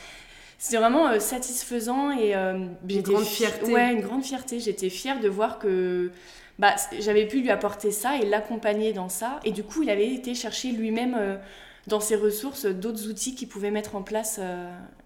c'était 0.57 0.77
vraiment 0.77 1.07
euh, 1.07 1.19
satisfaisant 1.19 2.11
et 2.11 2.35
euh, 2.35 2.65
une 2.89 3.01
grande 3.01 3.23
fierté. 3.23 3.71
Ouais, 3.73 3.93
une 3.93 4.01
grande 4.01 4.23
fierté. 4.23 4.59
J'étais 4.59 4.89
fière 4.89 5.19
de 5.19 5.29
voir 5.29 5.59
que 5.59 6.11
bah, 6.57 6.75
j'avais 6.99 7.27
pu 7.27 7.41
lui 7.41 7.51
apporter 7.51 7.91
ça 7.91 8.17
et 8.17 8.25
l'accompagner 8.25 8.91
dans 8.91 9.09
ça. 9.09 9.39
Et 9.43 9.51
du 9.51 9.63
coup, 9.63 9.83
il 9.83 9.89
avait 9.89 10.11
été 10.11 10.33
chercher 10.33 10.71
lui-même 10.71 11.15
euh, 11.17 11.37
dans 11.85 11.99
ses 11.99 12.15
ressources 12.15 12.65
d'autres 12.65 13.07
outils 13.07 13.35
qu'il 13.35 13.47
pouvait 13.47 13.71
mettre 13.71 13.95
en 13.95 14.01
place. 14.01 14.39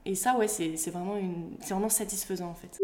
et 0.05 0.15
ça, 0.15 0.35
ouais, 0.37 0.47
c'est 0.47 0.89
vraiment, 0.89 1.15
une... 1.17 1.51
vraiment 1.67 1.89
satisfaisant 1.89 2.47
en 2.47 2.55
fait. 2.55 2.79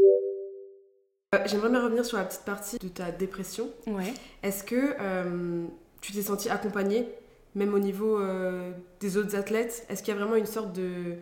J'aimerais 1.46 1.70
bien 1.70 1.82
revenir 1.82 2.06
sur 2.06 2.18
la 2.18 2.26
petite 2.26 2.44
partie 2.44 2.78
de 2.78 2.88
ta 2.90 3.12
dépression. 3.12 3.70
Ouais. 3.88 4.14
Est-ce 4.44 4.64
que 4.64 4.96
tu 6.02 6.14
t'es 6.14 6.22
sentie 6.22 6.50
accompagnée, 6.50 7.08
même 7.56 7.74
au 7.74 7.80
niveau 7.80 8.22
des 9.00 9.18
autres 9.18 9.36
athlètes? 9.36 9.88
Est-ce 9.90 10.04
qu'il 10.04 10.14
y 10.14 10.18
a 10.18 10.20
vraiment 10.20 10.36
une 10.36 10.46
sorte 10.46 10.74
de 10.74 11.16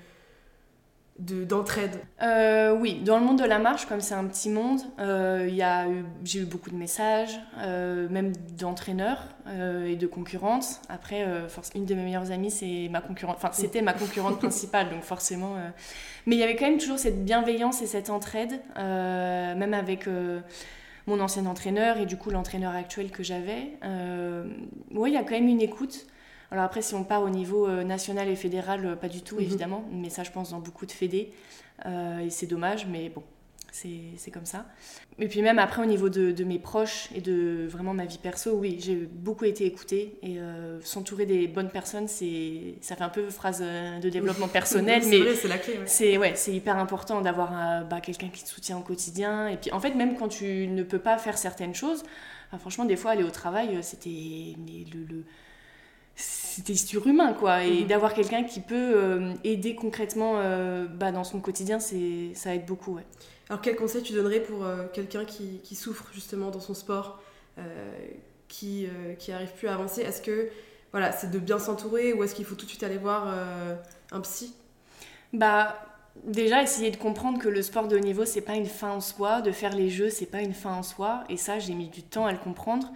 d'entraide 1.18 2.02
euh, 2.22 2.76
Oui, 2.78 3.00
dans 3.02 3.18
le 3.18 3.26
monde 3.26 3.40
de 3.40 3.46
la 3.46 3.58
marche, 3.58 3.86
comme 3.86 4.02
c'est 4.02 4.16
un 4.16 4.26
petit 4.26 4.50
monde, 4.50 4.82
euh, 5.00 5.48
j'ai 6.24 6.40
eu 6.40 6.46
beaucoup 6.46 6.70
de 6.70 6.76
messages, 6.76 7.40
euh, 7.60 8.10
même 8.10 8.34
d'entraîneurs 8.58 9.24
et 9.88 9.96
de 9.96 10.08
concurrentes. 10.08 10.82
Après, 10.90 11.26
une 11.76 11.86
de 11.86 11.94
mes 11.94 12.04
meilleures 12.04 12.32
amies, 12.32 12.52
c'est 12.52 12.90
ma 12.90 13.04
c'était 13.52 13.82
ma 13.82 13.94
concurrente 13.94 14.40
principale, 14.40 14.90
donc 14.90 15.04
forcément. 15.04 15.56
Mais 16.26 16.36
il 16.36 16.40
y 16.40 16.44
avait 16.44 16.56
quand 16.56 16.66
même 16.66 16.80
toujours 16.80 16.98
cette 16.98 17.24
bienveillance 17.24 17.82
et 17.84 17.86
cette 17.86 18.10
entraide, 18.10 18.60
même 18.76 19.76
avec 19.76 20.10
mon 21.06 21.20
ancien 21.20 21.46
entraîneur 21.46 21.98
et 21.98 22.08
du 22.08 22.18
coup 22.18 22.32
l'entraîneur 22.32 22.74
actuel 22.74 23.12
que 23.12 23.22
j'avais. 23.22 23.78
oui, 24.92 25.12
il 25.12 25.14
y 25.14 25.18
a 25.18 25.24
quand 25.24 25.36
même 25.36 25.48
une 25.48 25.62
écoute. 25.62 26.08
Alors 26.52 26.64
après, 26.64 26.82
si 26.82 26.94
on 26.94 27.04
part 27.04 27.24
au 27.24 27.30
niveau 27.30 27.68
euh, 27.68 27.84
national 27.84 28.28
et 28.30 28.36
fédéral, 28.36 28.86
euh, 28.86 28.96
pas 28.96 29.10
du 29.10 29.22
tout, 29.22 29.36
mhm. 29.36 29.44
évidemment, 29.44 29.86
mais 29.92 30.10
ça, 30.10 30.24
je 30.24 30.32
pense, 30.32 30.52
dans 30.52 30.60
beaucoup 30.60 30.86
de 30.86 30.92
fédés. 30.92 31.32
Euh, 31.86 32.20
et 32.20 32.30
c'est 32.30 32.48
dommage, 32.48 32.88
mais 32.88 33.10
bon, 33.10 33.24
c'est 33.72 34.32
comme 34.32 34.46
ça. 34.46 34.66
Et 35.20 35.28
puis 35.28 35.42
même 35.42 35.60
après, 35.60 35.82
au 35.82 35.86
niveau 35.86 36.10
de, 36.10 36.44
mes 36.44 36.60
proches 36.60 37.10
et 37.14 37.22
de 37.22 37.68
vraiment 37.70 37.94
ma 37.94 38.06
vie 38.06 38.18
perso, 38.18 38.54
oui, 38.54 38.78
j'ai 38.80 38.96
beaucoup 38.96 39.46
été 39.46 39.66
écoutée. 39.66 40.18
Et 40.22 40.40
euh, 40.40 40.80
s'entourer 40.82 41.26
des 41.26 41.48
bonnes 41.48 41.70
personnes, 41.70 42.08
c'est 42.08 42.76
ça 42.82 42.96
fait 42.96 43.04
un 43.04 43.10
peu 43.10 43.30
phrase 43.30 43.62
de 43.62 44.10
développement 44.10 44.48
personnel, 44.48 45.04
mais 45.10 45.36
c'est 45.36 45.48
la 45.48 45.58
clé. 45.58 45.80
C'est 45.86 46.18
ouais, 46.18 46.34
hyper 46.48 46.78
important 46.78 47.22
d'avoir 47.22 47.52
euh, 47.54 47.84
bah, 47.84 48.00
quelqu'un 48.02 48.30
qui 48.30 48.44
te 48.44 48.50
soutient 48.50 48.78
au 48.78 48.82
quotidien. 48.82 49.48
Et 49.50 49.58
puis 49.58 49.72
en 49.72 49.80
fait, 49.80 49.94
même 49.94 50.16
quand 50.16 50.30
tu 50.30 50.68
ne 50.68 50.84
peux 50.84 51.00
pas 51.00 51.18
faire 51.18 51.38
certaines 51.38 51.76
choses, 51.76 52.04
franchement, 52.60 52.86
des 52.86 52.96
fois, 52.96 53.12
aller 53.12 53.24
au 53.24 53.32
travail, 53.32 53.78
c'était 53.82 54.56
le, 54.94 55.04
le 55.04 55.26
c'était 56.56 56.76
surhumain 56.76 57.34
quoi 57.34 57.64
et 57.64 57.82
mhm. 57.82 57.88
d'avoir 57.88 58.14
quelqu'un 58.14 58.44
qui 58.44 58.60
peut 58.60 59.34
aider 59.44 59.76
concrètement 59.76 60.42
bah, 60.96 61.12
dans 61.12 61.24
son 61.24 61.40
quotidien 61.40 61.80
c'est 61.80 62.32
ça 62.34 62.56
aide 62.56 62.66
beaucoup 62.66 62.96
ouais. 62.96 63.06
Alors, 63.50 63.62
quel 63.62 63.76
conseil 63.76 64.02
tu 64.02 64.14
donnerais 64.14 64.40
pour 64.40 64.66
euh, 64.66 64.88
quelqu'un 64.92 65.24
qui, 65.24 65.60
qui, 65.64 65.76
souffre 65.76 66.06
justement 66.14 66.50
dans 66.50 66.60
son 66.60 66.74
sport, 66.74 67.20
euh, 67.60 67.62
qui, 68.48 68.88
euh, 68.88 69.14
qui 69.14 69.32
arrive 69.32 69.52
plus 69.54 69.68
à 69.68 69.76
avancer? 69.76 70.02
Est-ce 70.02 70.22
que 70.22 70.50
voilà, 70.92 71.12
c'est 71.12 71.30
de 71.30 71.38
bien 71.38 71.60
s'entourer 71.60 72.14
ou 72.14 72.24
est-ce 72.24 72.34
qu'il 72.34 72.46
faut 72.46 72.56
tout 72.56 72.66
de 72.66 72.70
suite 72.70 72.84
aller 72.84 72.98
voir 72.98 73.28
un 74.12 74.22
psy? 74.22 74.54
Bah, 75.34 75.78
déjà 76.24 76.64
essayer 76.64 76.90
de 76.90 76.96
comprendre 76.96 77.38
que 77.38 77.50
le 77.50 77.62
sport 77.62 77.90
de 77.90 77.98
haut 77.98 78.00
niveau 78.00 78.24
c'est 78.24 78.40
pas 78.40 78.54
une 78.54 78.66
fin 78.66 78.92
en 78.92 79.02
soi, 79.02 79.42
de 79.42 79.52
faire 79.52 79.76
les 79.76 79.90
jeux 79.90 80.10
c'est 80.10 80.26
pas 80.26 80.40
une 80.40 80.54
fin 80.54 80.74
en 80.74 80.84
soi, 80.84 81.26
et 81.28 81.36
ça 81.36 81.60
j'ai 81.60 81.74
mis 81.74 81.90
du 81.90 82.02
temps 82.02 82.26
à 82.26 82.32
le 82.32 82.38
comprendre. 82.38 82.94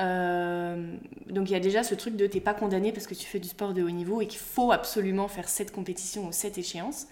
Donc 0.00 1.50
il 1.50 1.52
y 1.52 1.56
a 1.56 1.60
déjà 1.60 1.82
ce 1.82 1.94
truc 1.94 2.16
de 2.16 2.26
t'es 2.26 2.40
pas 2.40 2.54
condamné 2.54 2.92
parce 2.92 3.06
que 3.06 3.14
tu 3.14 3.26
fais 3.26 3.38
du 3.38 3.48
sport 3.48 3.74
de 3.74 3.82
haut 3.82 3.90
niveau 3.90 4.20
et 4.20 4.26
qu'il 4.26 4.40
faut 4.40 4.72
absolument 4.72 5.28
faire 5.28 5.48
cette 5.48 5.72
compétition 5.72 6.28
ou 6.28 6.32
cette 6.32 6.58
échéance. 6.58 7.06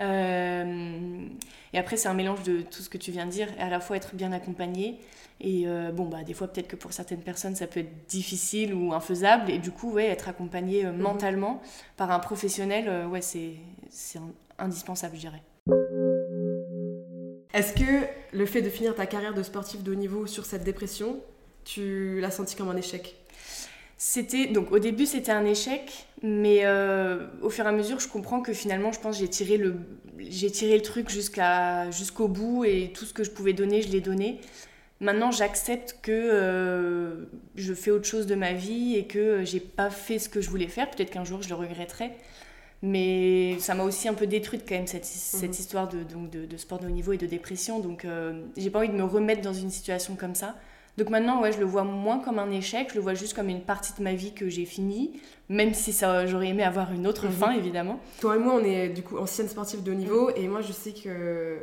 Euh, 0.00 1.26
et 1.72 1.78
après, 1.78 1.96
c'est 1.96 2.08
un 2.08 2.14
mélange 2.14 2.42
de 2.42 2.60
tout 2.62 2.82
ce 2.82 2.88
que 2.88 2.98
tu 2.98 3.10
viens 3.10 3.26
de 3.26 3.30
dire, 3.30 3.48
à 3.58 3.68
la 3.68 3.80
fois 3.80 3.96
être 3.96 4.14
bien 4.14 4.32
accompagné. 4.32 4.98
Et 5.40 5.64
euh, 5.66 5.92
bon, 5.92 6.06
bah, 6.06 6.22
des 6.24 6.34
fois, 6.34 6.48
peut-être 6.48 6.68
que 6.68 6.76
pour 6.76 6.92
certaines 6.92 7.20
personnes, 7.20 7.54
ça 7.54 7.66
peut 7.66 7.80
être 7.80 8.06
difficile 8.06 8.74
ou 8.74 8.92
infaisable. 8.92 9.50
Et 9.50 9.58
du 9.58 9.70
coup, 9.70 9.92
ouais, 9.92 10.06
être 10.06 10.28
accompagné 10.28 10.84
euh, 10.84 10.92
mhm. 10.92 11.00
mentalement 11.00 11.62
par 11.96 12.10
un 12.10 12.18
professionnel, 12.18 13.06
ouais, 13.06 13.22
c'est 13.22 13.54
indispensable, 14.58 15.16
je 15.16 15.20
dirais. 15.20 15.42
Est-ce 17.52 17.72
que 17.72 18.06
le 18.32 18.46
fait 18.46 18.60
de 18.60 18.68
finir 18.68 18.94
ta 18.94 19.06
carrière 19.06 19.34
de 19.34 19.42
sportif 19.42 19.82
de 19.82 19.92
haut 19.92 19.96
niveau 19.96 20.26
sur 20.26 20.44
cette 20.44 20.62
dépression, 20.62 21.20
tu 21.66 22.20
l'as 22.20 22.30
senti 22.30 22.56
comme 22.56 22.70
un 22.70 22.76
échec 22.76 23.14
c'était 23.98 24.46
donc 24.46 24.72
au 24.72 24.78
début 24.78 25.06
c'était 25.06 25.32
un 25.32 25.46
échec, 25.46 26.06
mais 26.22 26.60
euh, 26.64 27.26
au 27.40 27.48
fur 27.48 27.64
et 27.64 27.68
à 27.68 27.72
mesure 27.72 27.98
je 27.98 28.08
comprends 28.08 28.42
que 28.42 28.52
finalement 28.52 28.92
je 28.92 29.00
pense 29.00 29.18
j'ai 29.18 29.28
tiré 29.28 29.56
le 29.56 29.76
j'ai 30.18 30.50
tiré 30.50 30.76
le 30.76 30.82
truc 30.82 31.08
jusqu'à 31.08 31.90
jusqu'au 31.90 32.28
bout 32.28 32.64
et 32.64 32.92
tout 32.94 33.06
ce 33.06 33.14
que 33.14 33.24
je 33.24 33.30
pouvais 33.30 33.54
donner 33.54 33.80
je 33.80 33.88
l'ai 33.88 34.02
donné. 34.02 34.40
Maintenant 35.00 35.30
j'accepte 35.30 35.96
que 36.02 36.12
euh, 36.12 37.24
je 37.54 37.72
fais 37.72 37.90
autre 37.90 38.06
chose 38.06 38.26
de 38.26 38.34
ma 38.34 38.52
vie 38.52 38.96
et 38.96 39.06
que 39.06 39.44
j'ai 39.44 39.60
pas 39.60 39.90
fait 39.90 40.18
ce 40.18 40.28
que 40.28 40.42
je 40.42 40.50
voulais 40.50 40.68
faire. 40.68 40.90
Peut-être 40.90 41.10
qu'un 41.10 41.24
jour 41.24 41.42
je 41.42 41.48
le 41.48 41.54
regretterai, 41.54 42.12
mais 42.82 43.58
ça 43.60 43.74
m'a 43.74 43.84
aussi 43.84 44.08
un 44.08 44.14
peu 44.14 44.26
détruite 44.26 44.64
quand 44.68 44.74
même 44.74 44.86
cette, 44.86 45.06
cette 45.06 45.42
mhm. 45.44 45.50
histoire 45.50 45.88
de, 45.88 46.02
donc, 46.02 46.28
de, 46.30 46.44
de, 46.44 46.56
sport 46.58 46.80
de 46.80 46.86
haut 46.86 46.90
niveau 46.90 47.12
et 47.12 47.18
de 47.18 47.26
dépression. 47.26 47.80
Donc 47.80 48.04
euh, 48.04 48.42
j'ai 48.58 48.68
pas 48.68 48.80
envie 48.80 48.88
de 48.88 48.94
me 48.94 49.04
remettre 49.04 49.40
dans 49.40 49.54
une 49.54 49.70
situation 49.70 50.16
comme 50.16 50.34
ça. 50.34 50.54
Donc 50.96 51.10
maintenant, 51.10 51.42
ouais, 51.42 51.52
je 51.52 51.58
le 51.58 51.66
vois 51.66 51.84
moins 51.84 52.18
comme 52.20 52.38
un 52.38 52.50
échec, 52.50 52.88
je 52.90 52.94
le 52.94 53.00
vois 53.00 53.14
juste 53.14 53.34
comme 53.34 53.48
une 53.48 53.60
partie 53.60 53.92
de 53.98 54.02
ma 54.02 54.14
vie 54.14 54.32
que 54.32 54.48
j'ai 54.48 54.64
finie, 54.64 55.20
même 55.48 55.74
si 55.74 55.92
ça, 55.92 56.26
j'aurais 56.26 56.48
aimé 56.48 56.62
avoir 56.62 56.92
une 56.92 57.06
autre 57.06 57.26
mhm. 57.26 57.32
fin, 57.32 57.50
évidemment. 57.52 58.00
Toi 58.20 58.36
et 58.36 58.38
moi, 58.38 58.54
on 58.54 58.64
est 58.64 58.88
du 58.88 59.02
coup 59.02 59.18
anciennes 59.18 59.48
sportives 59.48 59.82
de 59.82 59.92
haut 59.92 59.94
niveau, 59.94 60.30
et 60.30 60.48
moi, 60.48 60.62
je 60.62 60.72
sais 60.72 60.92
que 60.92 61.58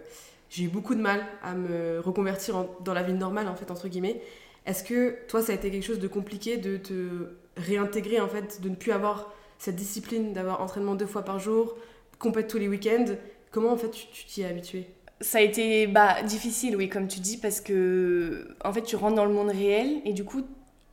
j'ai 0.49 0.65
eu 0.65 0.67
beaucoup 0.67 0.93
de 0.93 1.01
mal 1.01 1.25
à 1.41 1.55
me 1.55 1.99
reconvertir 1.99 2.65
dans 2.83 2.93
la 2.93 3.01
vie 3.01 3.13
normale, 3.13 3.47
en 3.47 3.55
fait, 3.55 3.71
entre 3.71 3.87
guillemets. 3.87 4.21
Est-ce 4.67 4.83
que 4.83 5.17
toi, 5.27 5.41
ça 5.41 5.51
a 5.51 5.55
été 5.55 5.71
quelque 5.71 5.85
chose 5.85 5.99
de 5.99 6.07
compliqué 6.07 6.57
de 6.57 6.77
te 6.77 7.29
réintégrer, 7.57 8.19
en 8.19 8.27
fait, 8.27 8.61
de 8.61 8.69
ne 8.69 8.75
plus 8.75 8.91
avoir 8.91 9.33
cette 9.57 9.75
discipline, 9.75 10.33
d'avoir 10.33 10.61
entraînement 10.61 10.93
deux 10.93 11.07
fois 11.07 11.23
par 11.23 11.39
jour, 11.39 11.75
compète 12.19 12.47
tous 12.47 12.59
les 12.59 12.67
week-ends? 12.67 13.15
Comment, 13.49 13.71
en 13.71 13.77
fait, 13.77 13.89
tu 13.89 14.25
t'y 14.25 14.41
es 14.43 14.45
habitué 14.45 14.85
ça 15.21 15.37
a 15.37 15.41
été 15.41 15.87
bah, 15.87 16.21
difficile, 16.23 16.75
oui, 16.75 16.89
comme 16.89 17.07
tu 17.07 17.19
dis, 17.19 17.37
parce 17.37 17.61
que 17.61 18.55
en 18.63 18.73
fait, 18.73 18.81
tu 18.81 18.95
rentres 18.95 19.15
dans 19.15 19.25
le 19.25 19.33
monde 19.33 19.49
réel 19.49 20.01
et 20.05 20.13
du 20.13 20.23
coup, 20.23 20.43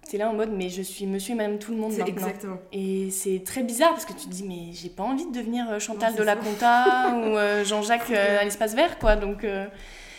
tu 0.08 0.16
es 0.16 0.18
là 0.18 0.28
en 0.28 0.34
mode, 0.34 0.50
mais 0.52 0.68
je 0.68 0.82
suis 0.82 1.06
monsieur 1.06 1.34
et 1.34 1.36
madame 1.36 1.58
tout 1.58 1.72
le 1.72 1.78
monde 1.78 1.92
maintenant. 1.92 2.06
Exactement. 2.06 2.58
Et 2.72 3.10
c'est 3.10 3.42
très 3.44 3.62
bizarre 3.62 3.90
parce 3.90 4.04
que 4.04 4.12
tu 4.12 4.26
te 4.26 4.30
dis, 4.30 4.44
mais 4.44 4.72
j'ai 4.72 4.88
pas 4.88 5.02
envie 5.02 5.26
de 5.26 5.32
devenir 5.32 5.70
euh, 5.70 5.78
Chantal 5.78 6.14
de 6.14 6.22
la 6.22 6.36
Conta 6.36 7.14
ou 7.14 7.36
euh, 7.36 7.64
Jean-Jacques 7.64 8.10
euh, 8.10 8.40
à 8.40 8.44
l'espace 8.44 8.74
vert, 8.74 8.98
quoi. 8.98 9.16
Donc. 9.16 9.46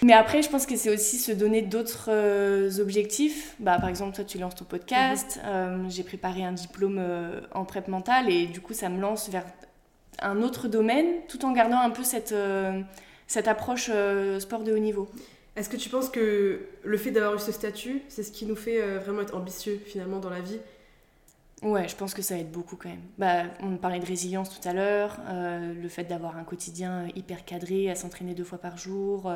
Mais 0.04 0.14
après, 0.14 0.42
je 0.42 0.50
pense 0.50 0.66
que 0.66 0.76
c'est 0.76 0.92
aussi 0.92 1.20
se 1.20 1.32
donner 1.32 1.62
d'autres 1.62 2.10
objectifs. 2.80 3.56
Bah, 3.60 3.78
par 3.80 3.88
exemple, 3.88 4.16
toi, 4.16 4.24
tu 4.24 4.40
lances 4.40 4.56
ton 4.56 4.66
podcast. 4.66 5.40
Mhm. 5.46 5.92
J'ai 5.92 6.04
préparé 6.04 6.44
un 6.44 6.54
diplôme 6.54 7.00
en 7.54 7.66
prep 7.66 7.88
mentale 7.88 8.32
et 8.32 8.48
du 8.48 8.62
coup, 8.62 8.74
ça 8.74 8.90
me 8.90 9.00
lance 9.00 9.30
vers 9.30 9.46
un 10.20 10.42
autre 10.42 10.68
domaine 10.68 11.06
tout 11.28 11.46
en 11.46 11.52
gardant 11.52 11.80
un 11.80 11.92
peu 11.92 12.04
cette 12.04 12.34
cette 13.32 13.48
approche 13.48 13.90
euh, 13.90 14.42
sport 14.42 14.64
de 14.64 14.74
haut 14.74 14.78
niveau. 14.78 15.08
Est-ce 15.56 15.70
que 15.70 15.78
tu 15.78 15.88
penses 15.88 16.10
que 16.10 16.60
le 16.84 16.98
fait 16.98 17.12
d'avoir 17.12 17.34
eu 17.36 17.40
ce 17.40 17.54
statut, 17.54 18.02
c'est 18.10 18.24
ce 18.24 18.32
qui 18.32 18.46
nous 18.46 18.58
fait 18.58 18.82
euh, 18.82 19.00
vraiment 19.00 19.22
être 19.22 19.36
ambitieux 19.38 19.80
finalement 19.86 20.20
dans 20.20 20.30
la 20.30 20.42
vie? 20.42 20.60
Ouais, 21.62 21.88
je 21.88 21.96
pense 21.96 22.14
que 22.14 22.22
ça 22.22 22.38
aide 22.38 22.52
beaucoup 22.52 22.76
quand 22.76 22.90
même. 22.90 23.04
Bah, 23.18 23.44
on 23.62 23.78
parlait 23.78 24.00
de 24.00 24.06
résilience 24.06 24.50
tout 24.50 24.68
à 24.68 24.74
l'heure, 24.74 25.18
euh, 25.30 25.74
le 25.74 25.88
fait 25.88 26.04
d'avoir 26.04 26.36
un 26.36 26.44
quotidien 26.44 27.08
hyper 27.16 27.46
cadré, 27.46 27.90
à 27.90 27.96
s'entraîner 27.96 28.34
deux 28.34 28.44
fois 28.44 28.58
par 28.58 28.78
jour, 28.78 29.32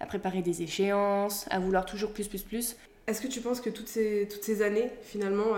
à 0.00 0.06
préparer 0.06 0.40
des 0.40 0.62
échéances, 0.62 1.46
à 1.50 1.58
vouloir 1.58 1.84
toujours 1.84 2.12
plus, 2.12 2.28
plus, 2.28 2.42
plus. 2.42 2.76
Est-ce 3.06 3.20
que 3.20 3.28
tu 3.28 3.42
penses 3.42 3.60
que 3.60 3.68
toutes 3.68 3.88
ces, 3.88 4.26
toutes 4.32 4.44
ces 4.44 4.62
années, 4.62 4.90
finalement, 5.02 5.56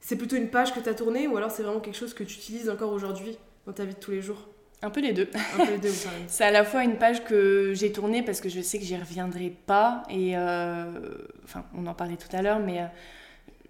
c'est 0.00 0.16
plutôt 0.16 0.36
une 0.36 0.50
page 0.50 0.74
que 0.74 0.80
tu 0.80 0.88
as 0.88 0.94
tournée 0.94 1.28
ou 1.28 1.36
alors 1.38 1.50
c'est 1.50 1.62
vraiment 1.62 1.80
quelque 1.80 1.96
chose 1.96 2.12
que 2.12 2.24
tu 2.24 2.34
utilises 2.34 2.68
encore 2.68 2.92
aujourd'hui 2.92 3.38
dans 3.64 3.72
ta 3.72 3.86
vie 3.86 3.94
de 3.94 4.00
tous 4.00 4.10
les 4.10 4.20
jours? 4.20 4.48
Un 4.82 4.90
peu 4.90 5.00
les 5.00 5.12
deux. 5.12 5.28
c'est 6.26 6.44
à 6.44 6.50
la 6.50 6.64
fois 6.64 6.84
une 6.84 6.96
page 6.96 7.24
que 7.24 7.72
j'ai 7.74 7.92
tournée 7.92 8.22
parce 8.22 8.40
que 8.40 8.48
je 8.48 8.60
sais 8.60 8.78
que 8.78 8.84
j'y 8.84 8.96
reviendrai 8.96 9.52
pas. 9.66 10.02
Et 10.10 10.36
euh, 10.36 10.90
enfin, 11.44 11.64
on 11.76 11.86
en 11.86 11.94
parlait 11.94 12.16
tout 12.16 12.34
à 12.36 12.42
l'heure, 12.42 12.58
mais 12.58 12.80
euh, 12.80 12.86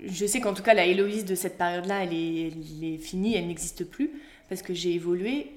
je 0.05 0.27
sais 0.27 0.41
qu'en 0.41 0.55
tout 0.55 0.63
cas, 0.63 0.75
la 0.75 0.87
Héloïse 0.87 1.25
de 1.25 1.35
cette 1.35 1.59
période-là, 1.59 2.05
elle 2.05 2.15
est, 2.15 2.49
elle 2.49 2.85
est 2.85 2.99
finie, 2.99 3.37
elle 3.37 3.47
n'existe 3.47 3.85
plus 3.85 4.11
parce 4.49 4.63
que 4.63 4.75
j'ai 4.75 4.93
évolué. 4.95 5.51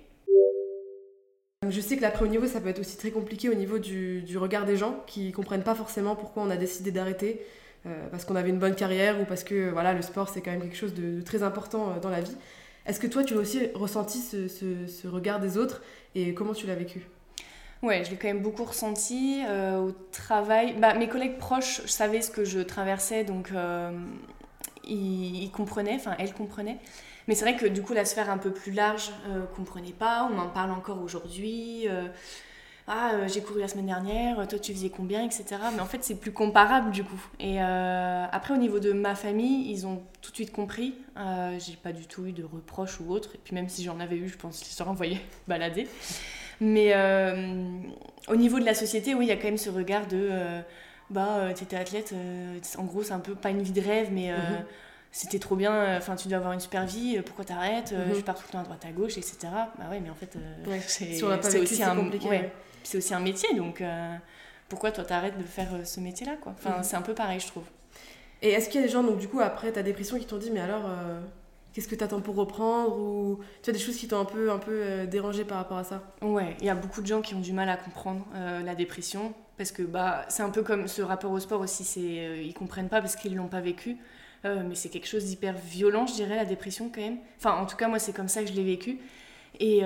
Je 1.67 1.81
sais 1.81 1.97
que 1.97 2.01
l'après 2.01 2.25
au 2.25 2.27
niveau, 2.27 2.45
ça 2.45 2.61
peut 2.61 2.69
être 2.69 2.79
aussi 2.79 2.97
très 2.97 3.09
compliqué 3.09 3.49
au 3.49 3.55
niveau 3.55 3.79
du, 3.79 4.21
du 4.21 4.37
regard 4.37 4.65
des 4.65 4.77
gens 4.77 5.03
qui 5.07 5.31
comprennent 5.31 5.63
pas 5.63 5.73
forcément 5.73 6.15
pourquoi 6.15 6.43
on 6.43 6.49
a 6.49 6.57
décidé 6.57 6.91
d'arrêter. 6.91 7.41
Euh, 7.87 8.07
parce 8.09 8.25
qu'on 8.25 8.35
avait 8.35 8.49
une 8.49 8.57
bonne 8.57 8.73
carrière 8.73 9.21
ou 9.21 9.25
parce 9.25 9.43
que 9.43 9.69
voilà, 9.69 9.93
le 9.93 10.01
sport 10.01 10.27
c'est 10.29 10.41
quand 10.41 10.49
même 10.49 10.61
quelque 10.61 10.75
chose 10.75 10.95
de 10.95 11.21
très 11.21 11.43
important 11.43 11.97
dans 12.01 12.09
la 12.09 12.21
vie. 12.21 12.35
Est-ce 12.85 12.99
que 12.99 13.07
toi, 13.07 13.23
tu 13.23 13.33
as 13.33 13.37
aussi 13.37 13.67
ressenti 13.73 14.19
ce, 14.19 15.07
regard 15.07 15.39
des 15.39 15.57
autres 15.57 15.81
et 16.13 16.33
comment 16.33 16.53
tu 16.53 16.67
l'as 16.67 16.75
vécu? 16.75 17.07
Ouais, 17.81 18.03
je 18.03 18.11
l'ai 18.11 18.17
quand 18.17 18.27
même 18.27 18.41
beaucoup 18.41 18.63
ressenti 18.63 19.41
euh, 19.47 19.79
au 19.79 19.91
travail. 20.11 20.75
Bah, 20.79 20.93
mes 20.93 21.07
collègues 21.07 21.37
proches 21.37 21.85
savaient 21.85 22.21
ce 22.21 22.31
que 22.31 22.45
je 22.45 22.59
traversais, 22.59 23.23
donc 23.23 23.51
euh, 23.51 23.91
ils, 24.87 25.51
comprenaient, 25.51 25.95
enfin 25.95 26.15
elles 26.19 26.33
comprenaient. 26.33 26.77
Mais 27.27 27.35
c'est 27.35 27.43
vrai 27.43 27.55
que 27.55 27.65
du 27.65 27.81
coup, 27.81 27.93
la 27.93 28.05
sphère 28.05 28.29
un 28.29 28.37
peu 28.37 28.51
plus 28.51 28.71
large 28.71 29.11
ne 29.27 29.39
euh, 29.39 29.45
comprenait 29.55 29.91
pas. 29.91 30.27
On 30.31 30.35
m'en 30.35 30.47
parle 30.47 30.71
encore 30.71 31.01
aujourd'hui 31.01 31.87
ah 32.87 33.13
euh, 33.13 33.27
j'ai 33.27 33.41
couru 33.41 33.59
la 33.59 33.67
semaine 33.67 33.87
dernière, 33.87 34.47
toi 34.47 34.59
tu 34.59 34.71
faisais 34.71 34.89
combien, 34.89 35.23
etc. 35.23 35.45
Mais 35.73 35.81
en 35.81 35.87
fait 35.87 36.03
c'est 36.03 36.15
plus 36.15 36.31
comparable 36.31 36.91
du 36.91 37.03
coup. 37.03 37.19
Et 37.39 37.59
euh, 37.59 38.25
après 38.31 38.53
au 38.53 38.57
niveau 38.57 38.79
de 38.79 38.93
ma 38.93 39.15
famille, 39.15 39.71
ils 39.71 39.87
ont 39.87 40.03
tout 40.21 40.29
de 40.29 40.35
suite 40.35 40.51
compris. 40.51 40.93
Euh, 41.17 41.57
j'ai 41.57 41.77
pas 41.77 41.93
du 41.93 42.05
tout 42.05 42.27
eu 42.27 42.31
de 42.31 42.43
reproches 42.43 42.99
ou 42.99 43.11
autre. 43.11 43.31
Et 43.33 43.39
puis 43.43 43.55
même 43.55 43.69
si 43.69 43.83
j'en 43.83 43.99
avais 43.99 44.17
eu, 44.17 44.29
je 44.29 44.37
pense 44.37 44.59
qu'ils 44.59 44.73
seraient 44.73 44.89
envoyés 44.89 45.19
balader. 45.47 45.87
Mais 46.61 46.93
au 48.27 48.35
niveau 48.35 48.59
de 48.59 48.65
la 48.65 48.75
société, 48.75 49.15
oui, 49.15 49.25
il 49.25 49.29
y 49.29 49.31
a 49.31 49.35
quand 49.35 49.45
même 49.45 49.57
ce 49.57 49.69
regard 49.69 50.07
de 50.07 50.29
bah 51.09 51.53
t'étais 51.53 51.75
athlète, 51.75 52.15
en 52.77 52.83
gros 52.83 53.03
c'est 53.03 53.13
un 53.13 53.19
peu 53.19 53.35
pas 53.35 53.49
une 53.49 53.61
vie 53.61 53.73
de 53.73 53.81
rêve, 53.81 54.09
mais 54.11 54.31
mhm. 54.31 54.63
c'était 55.11 55.37
trop 55.37 55.55
bien, 55.55 55.97
enfin 55.97 56.15
tu 56.15 56.29
dois 56.29 56.37
avoir 56.37 56.53
une 56.53 56.59
super 56.59 56.85
vie, 56.85 57.21
pourquoi 57.25 57.45
t'arrêtes, 57.45 57.91
mm 57.91 58.15
je 58.15 58.21
pars 58.21 58.35
tout 58.35 58.45
le 58.47 58.53
temps 58.53 58.61
à 58.61 58.63
droite 58.63 58.85
à 58.85 58.91
gauche, 58.91 59.17
etc. 59.17 59.37
Bah 59.77 59.85
ouais, 59.91 59.99
mais 59.99 60.09
en 60.09 60.15
fait, 60.15 60.37
c'est 60.87 61.21
aussi 61.59 61.83
un. 61.83 61.95
Compliqué, 61.95 62.49
c'est 62.85 62.97
aussi 62.97 63.13
un 63.13 63.19
métier, 63.19 63.53
donc 63.55 63.81
euh, 63.81 64.15
pourquoi 64.69 64.91
toi 64.91 65.03
t'arrêtes 65.03 65.37
de 65.37 65.43
faire 65.43 65.73
euh, 65.73 65.83
ce 65.83 65.99
métier-là 65.99 66.35
quoi? 66.41 66.53
Enfin, 66.57 66.77
mhm. 66.77 66.83
c'est 66.83 66.95
un 66.95 67.01
peu 67.01 67.13
pareil, 67.13 67.39
je 67.39 67.47
trouve. 67.47 67.65
Et 68.41 68.49
est-ce 68.49 68.69
qu'il 68.69 68.79
y 68.79 68.83
a 68.83 68.87
des 68.87 68.93
gens, 68.93 69.03
donc 69.03 69.17
du 69.17 69.27
coup, 69.27 69.39
après 69.39 69.71
ta 69.71 69.81
dépression, 69.81 70.19
qui 70.19 70.25
t'ont 70.25 70.37
dit, 70.37 70.51
mais 70.51 70.59
alors, 70.59 70.83
euh, 70.85 71.19
qu'est-ce 71.73 71.87
que 71.87 71.95
t'attends 71.95 72.21
pour 72.21 72.35
reprendre? 72.35 72.97
Ou 72.97 73.39
tu 73.63 73.69
as 73.69 73.73
des 73.73 73.79
choses 73.79 73.95
qui 73.95 74.07
t'ont 74.07 74.19
un 74.19 74.25
peu, 74.25 74.51
un 74.51 74.59
peu 74.59 75.07
dérangé 75.07 75.45
par 75.45 75.57
rapport 75.57 75.77
à 75.77 75.83
ça? 75.83 76.03
Ouais, 76.21 76.55
il 76.59 76.65
y 76.65 76.69
a 76.69 76.75
beaucoup 76.75 77.01
de 77.01 77.07
gens 77.07 77.21
qui 77.21 77.33
ont 77.33 77.39
du 77.39 77.53
mal 77.53 77.69
à 77.69 77.77
comprendre 77.77 78.25
la 78.33 78.75
dépression, 78.75 79.33
parce 79.57 79.71
que 79.71 79.81
bah, 79.81 80.25
c'est 80.29 80.43
un 80.43 80.49
peu 80.49 80.63
comme 80.63 80.87
ce 80.87 81.01
rapport 81.01 81.31
au 81.31 81.39
sport 81.39 81.61
aussi, 81.61 81.83
c'est 81.83 82.43
ils 82.43 82.53
comprennent 82.53 82.89
pas 82.89 83.01
parce 83.01 83.15
qu'ils 83.15 83.35
l'ont 83.35 83.47
pas 83.47 83.61
vécu. 83.61 83.97
mais 84.43 84.75
c'est 84.75 84.89
quelque 84.89 85.07
chose 85.07 85.25
d'hyper 85.25 85.55
violent, 85.55 86.05
je 86.05 86.13
dirais, 86.13 86.35
la 86.35 86.45
dépression 86.45 86.91
quand 86.93 87.01
même. 87.01 87.17
Enfin, 87.39 87.55
en 87.55 87.65
tout 87.65 87.77
cas, 87.77 87.87
moi, 87.87 87.97
c'est 87.97 88.13
comme 88.13 88.27
ça 88.27 88.41
que 88.41 88.47
je 88.49 88.53
l'ai 88.53 88.65
vécu. 88.65 88.99
Et 89.59 89.81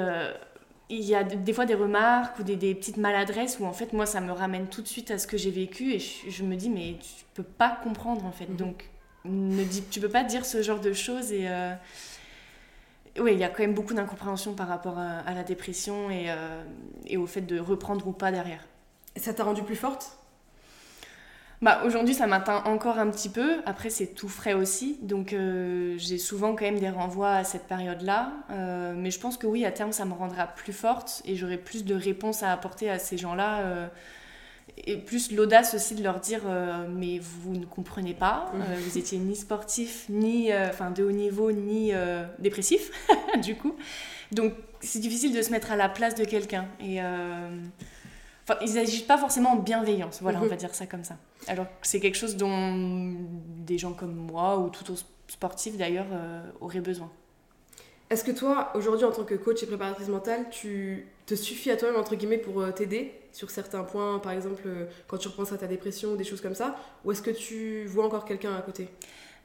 il 0.90 1.04
y 1.04 1.16
a 1.16 1.24
des 1.24 1.54
fois 1.54 1.66
des 1.66 1.76
remarques 1.76 2.40
ou 2.40 2.44
des, 2.44 2.56
des, 2.56 2.74
petites 2.74 2.98
maladresses 2.98 3.60
où 3.60 3.66
en 3.66 3.74
fait 3.74 3.94
moi 3.94 4.06
ça 4.06 4.22
me 4.22 4.32
ramène 4.32 4.68
tout 4.68 4.82
de 4.82 4.88
suite 4.88 5.12
à 5.12 5.20
ce 5.20 5.28
que 5.28 5.38
j'ai 5.38 5.52
vécu 5.52 5.94
et 5.94 6.00
je, 6.00 6.44
me 6.44 6.56
dis 6.56 6.70
mais 6.70 6.98
tu 7.00 7.26
peux 7.36 7.44
pas 7.44 7.78
comprendre 7.84 8.26
en 8.26 8.32
fait 8.32 8.48
mhm. 8.48 8.56
donc 8.56 8.90
ne 9.26 9.64
dis, 9.64 9.84
tu 9.84 10.00
peux 10.00 10.10
pas 10.10 10.24
dire 10.24 10.46
ce 10.46 10.64
genre 10.64 10.80
de 10.80 10.94
choses 10.94 11.32
et 11.32 11.48
euh, 11.48 11.74
oui 13.20 13.34
il 13.34 13.40
y 13.40 13.44
a 13.44 13.50
quand 13.50 13.62
même 13.62 13.76
beaucoup 13.76 13.94
d'incompréhension 13.94 14.54
par 14.54 14.68
rapport 14.68 14.98
à, 14.98 15.32
la 15.34 15.44
dépression 15.44 16.10
et, 16.10 16.26
euh, 16.30 16.64
et, 17.06 17.18
au 17.18 17.28
fait 17.28 17.42
de 17.42 17.60
reprendre 17.60 18.08
ou 18.08 18.12
pas 18.12 18.32
derrière. 18.32 18.66
Ça 19.16 19.34
t'a 19.34 19.44
rendu 19.44 19.62
plus 19.62 19.76
forte? 19.76 20.18
Bah, 21.62 21.82
Aujourd'hui, 21.86 22.14
ça 22.14 22.28
m'atteint 22.28 22.64
encore 22.66 23.00
un 23.00 23.10
petit 23.10 23.30
peu. 23.30 23.58
Après, 23.66 23.90
c'est 23.90 24.08
tout 24.08 24.30
frais 24.30 24.54
aussi. 24.54 24.98
Donc, 25.02 25.34
euh, 25.34 25.96
j'ai 25.98 26.18
souvent 26.18 26.56
quand 26.56 26.66
même 26.66 26.80
des 26.80 26.90
renvois 26.90 27.32
à 27.32 27.44
cette 27.44 27.68
période-là. 27.68 28.32
Euh, 28.52 28.94
mais 28.96 29.12
je 29.12 29.20
pense 29.20 29.38
que 29.38 29.48
oui, 29.48 29.66
à 29.66 29.72
terme, 29.72 29.92
ça 29.92 30.06
me 30.06 30.14
rendra 30.14 30.48
plus 30.48 30.74
forte 30.74 31.22
et 31.26 31.36
j'aurai 31.36 31.58
plus 31.58 31.86
de 31.86 31.96
réponses 31.96 32.44
à 32.44 32.52
apporter 32.52 32.90
à 32.90 33.00
ces 33.00 33.18
gens-là. 33.18 33.60
Euh, 33.60 33.88
et 34.86 34.98
plus 34.98 35.32
l'audace 35.34 35.74
aussi 35.74 35.96
de 35.96 36.04
leur 36.04 36.22
dire 36.22 36.42
Mais 36.90 37.20
vous 37.20 37.54
ne 37.54 37.66
comprenez 37.66 38.14
pas. 38.14 38.52
Mmh. 38.54 38.80
vous 38.82 38.98
étiez 38.98 39.18
ni 39.18 39.36
sportif, 39.36 40.06
ni 40.08 40.54
enfin 40.54 40.92
de 40.92 41.04
haut 41.04 41.12
niveau, 41.12 41.52
ni 41.52 41.92
dépressif, 42.38 42.92
du 43.44 43.56
coup. 43.56 43.76
Donc, 44.32 44.54
c'est 44.80 45.00
difficile 45.00 45.34
de 45.34 45.42
se 45.42 45.52
mettre 45.52 45.72
à 45.72 45.76
la 45.76 45.90
place 45.90 46.16
de 46.16 46.24
quelqu'un. 46.24 46.66
Et 46.80 47.00
ils 48.62 48.74
n'agissent 48.74 49.04
pas 49.04 49.18
forcément 49.18 49.52
en 49.52 49.56
bienveillance, 49.58 50.20
voilà, 50.22 50.40
on 50.40 50.44
mhm. 50.44 50.50
va 50.50 50.56
dire 50.56 50.74
ça 50.74 50.86
comme 50.86 51.04
ça. 51.04 51.18
Alors 51.48 51.68
c'est 51.82 52.00
quelque 52.00 52.18
chose 52.18 52.36
dont 52.38 53.16
des 53.66 53.78
gens 53.78 53.94
comme 53.94 54.16
moi, 54.16 54.58
ou 54.58 54.70
tout 54.70 54.92
autre 54.92 55.06
sportif 55.30 55.78
d'ailleurs, 55.78 56.08
euh, 56.12 56.42
auraient 56.60 56.82
besoin. 56.82 57.10
Est-ce 58.10 58.24
que 58.24 58.32
toi, 58.32 58.72
aujourd'hui, 58.74 59.06
en 59.06 59.12
tant 59.12 59.24
que 59.24 59.36
coach 59.36 59.62
et 59.62 59.68
préparatrice 59.68 60.08
mentale, 60.08 60.48
tu 60.50 61.08
te 61.28 61.36
suffis 61.36 61.70
à 61.70 61.78
toi-même, 61.78 62.00
entre 62.00 62.16
guillemets, 62.16 62.40
pour 62.40 62.60
euh, 62.60 62.72
t'aider 62.72 63.14
sur 63.32 63.52
certains 63.52 63.84
points, 63.84 64.18
par 64.18 64.32
exemple, 64.32 64.64
euh, 64.66 64.88
quand 65.08 65.18
tu 65.18 65.28
repenses 65.28 65.52
à 65.52 65.58
ta 65.58 65.68
dépression 65.68 66.14
ou 66.14 66.18
des 66.18 66.24
choses 66.24 66.42
comme 66.42 66.56
ça 66.56 66.76
Ou 67.06 67.12
est-ce 67.12 67.22
que 67.22 67.30
tu 67.30 67.86
vois 67.86 68.06
encore 68.06 68.26
quelqu'un 68.26 68.56
à 68.56 68.62
côté? 68.62 68.90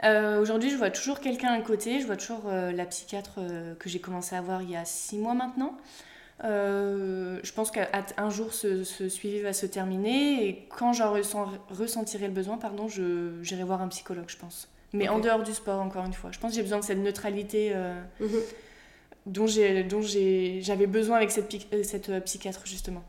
Aujourd'hui, 0.02 0.68
je 0.68 0.76
vois 0.76 0.90
toujours 0.90 1.20
quelqu'un 1.20 1.52
à 1.52 1.60
côté. 1.62 1.98
Je 1.98 2.06
vois 2.06 2.16
toujours 2.16 2.42
la 2.46 2.84
psychiatre 2.84 3.38
que 3.78 3.88
j'ai 3.88 4.00
commencé 4.00 4.36
à 4.36 4.42
voir 4.42 4.60
il 4.60 4.70
y 4.70 4.76
a 4.76 4.84
six 4.84 5.16
mois 5.16 5.32
maintenant. 5.32 5.78
Euh, 6.42 7.38
je 7.44 7.52
pense 7.52 7.70
qu'un 7.70 8.30
jour 8.30 8.52
ce, 8.52 8.82
suivi 8.82 9.40
va 9.40 9.52
se 9.52 9.66
terminer 9.66 10.48
et 10.48 10.66
quand 10.68 10.92
j'en 10.92 11.12
ressentirai 11.12 12.26
le 12.26 12.32
besoin, 12.32 12.58
pardon, 12.58 12.88
j'irai 12.88 13.62
voir 13.62 13.82
un 13.82 13.88
psychologue, 13.88 14.28
je 14.28 14.36
pense. 14.36 14.68
Mais 14.92 15.08
en 15.08 15.18
dehors 15.18 15.42
du 15.42 15.52
sport, 15.52 15.80
encore 15.80 16.04
une 16.04 16.12
fois. 16.12 16.30
Je 16.32 16.38
pense 16.38 16.50
que 16.52 16.56
j'ai 16.56 16.62
besoin 16.62 16.78
de 16.78 16.84
cette 16.84 16.98
neutralité 16.98 17.72
euh, 17.74 18.00
mhm. 18.20 18.40
dont 19.26 19.46
j'avais 19.46 20.86
besoin 20.86 21.16
avec 21.16 21.30
cette, 21.30 21.52
euh, 21.72 21.82
cette 21.82 22.24
psychiatre, 22.24 22.62
justement. 22.64 23.02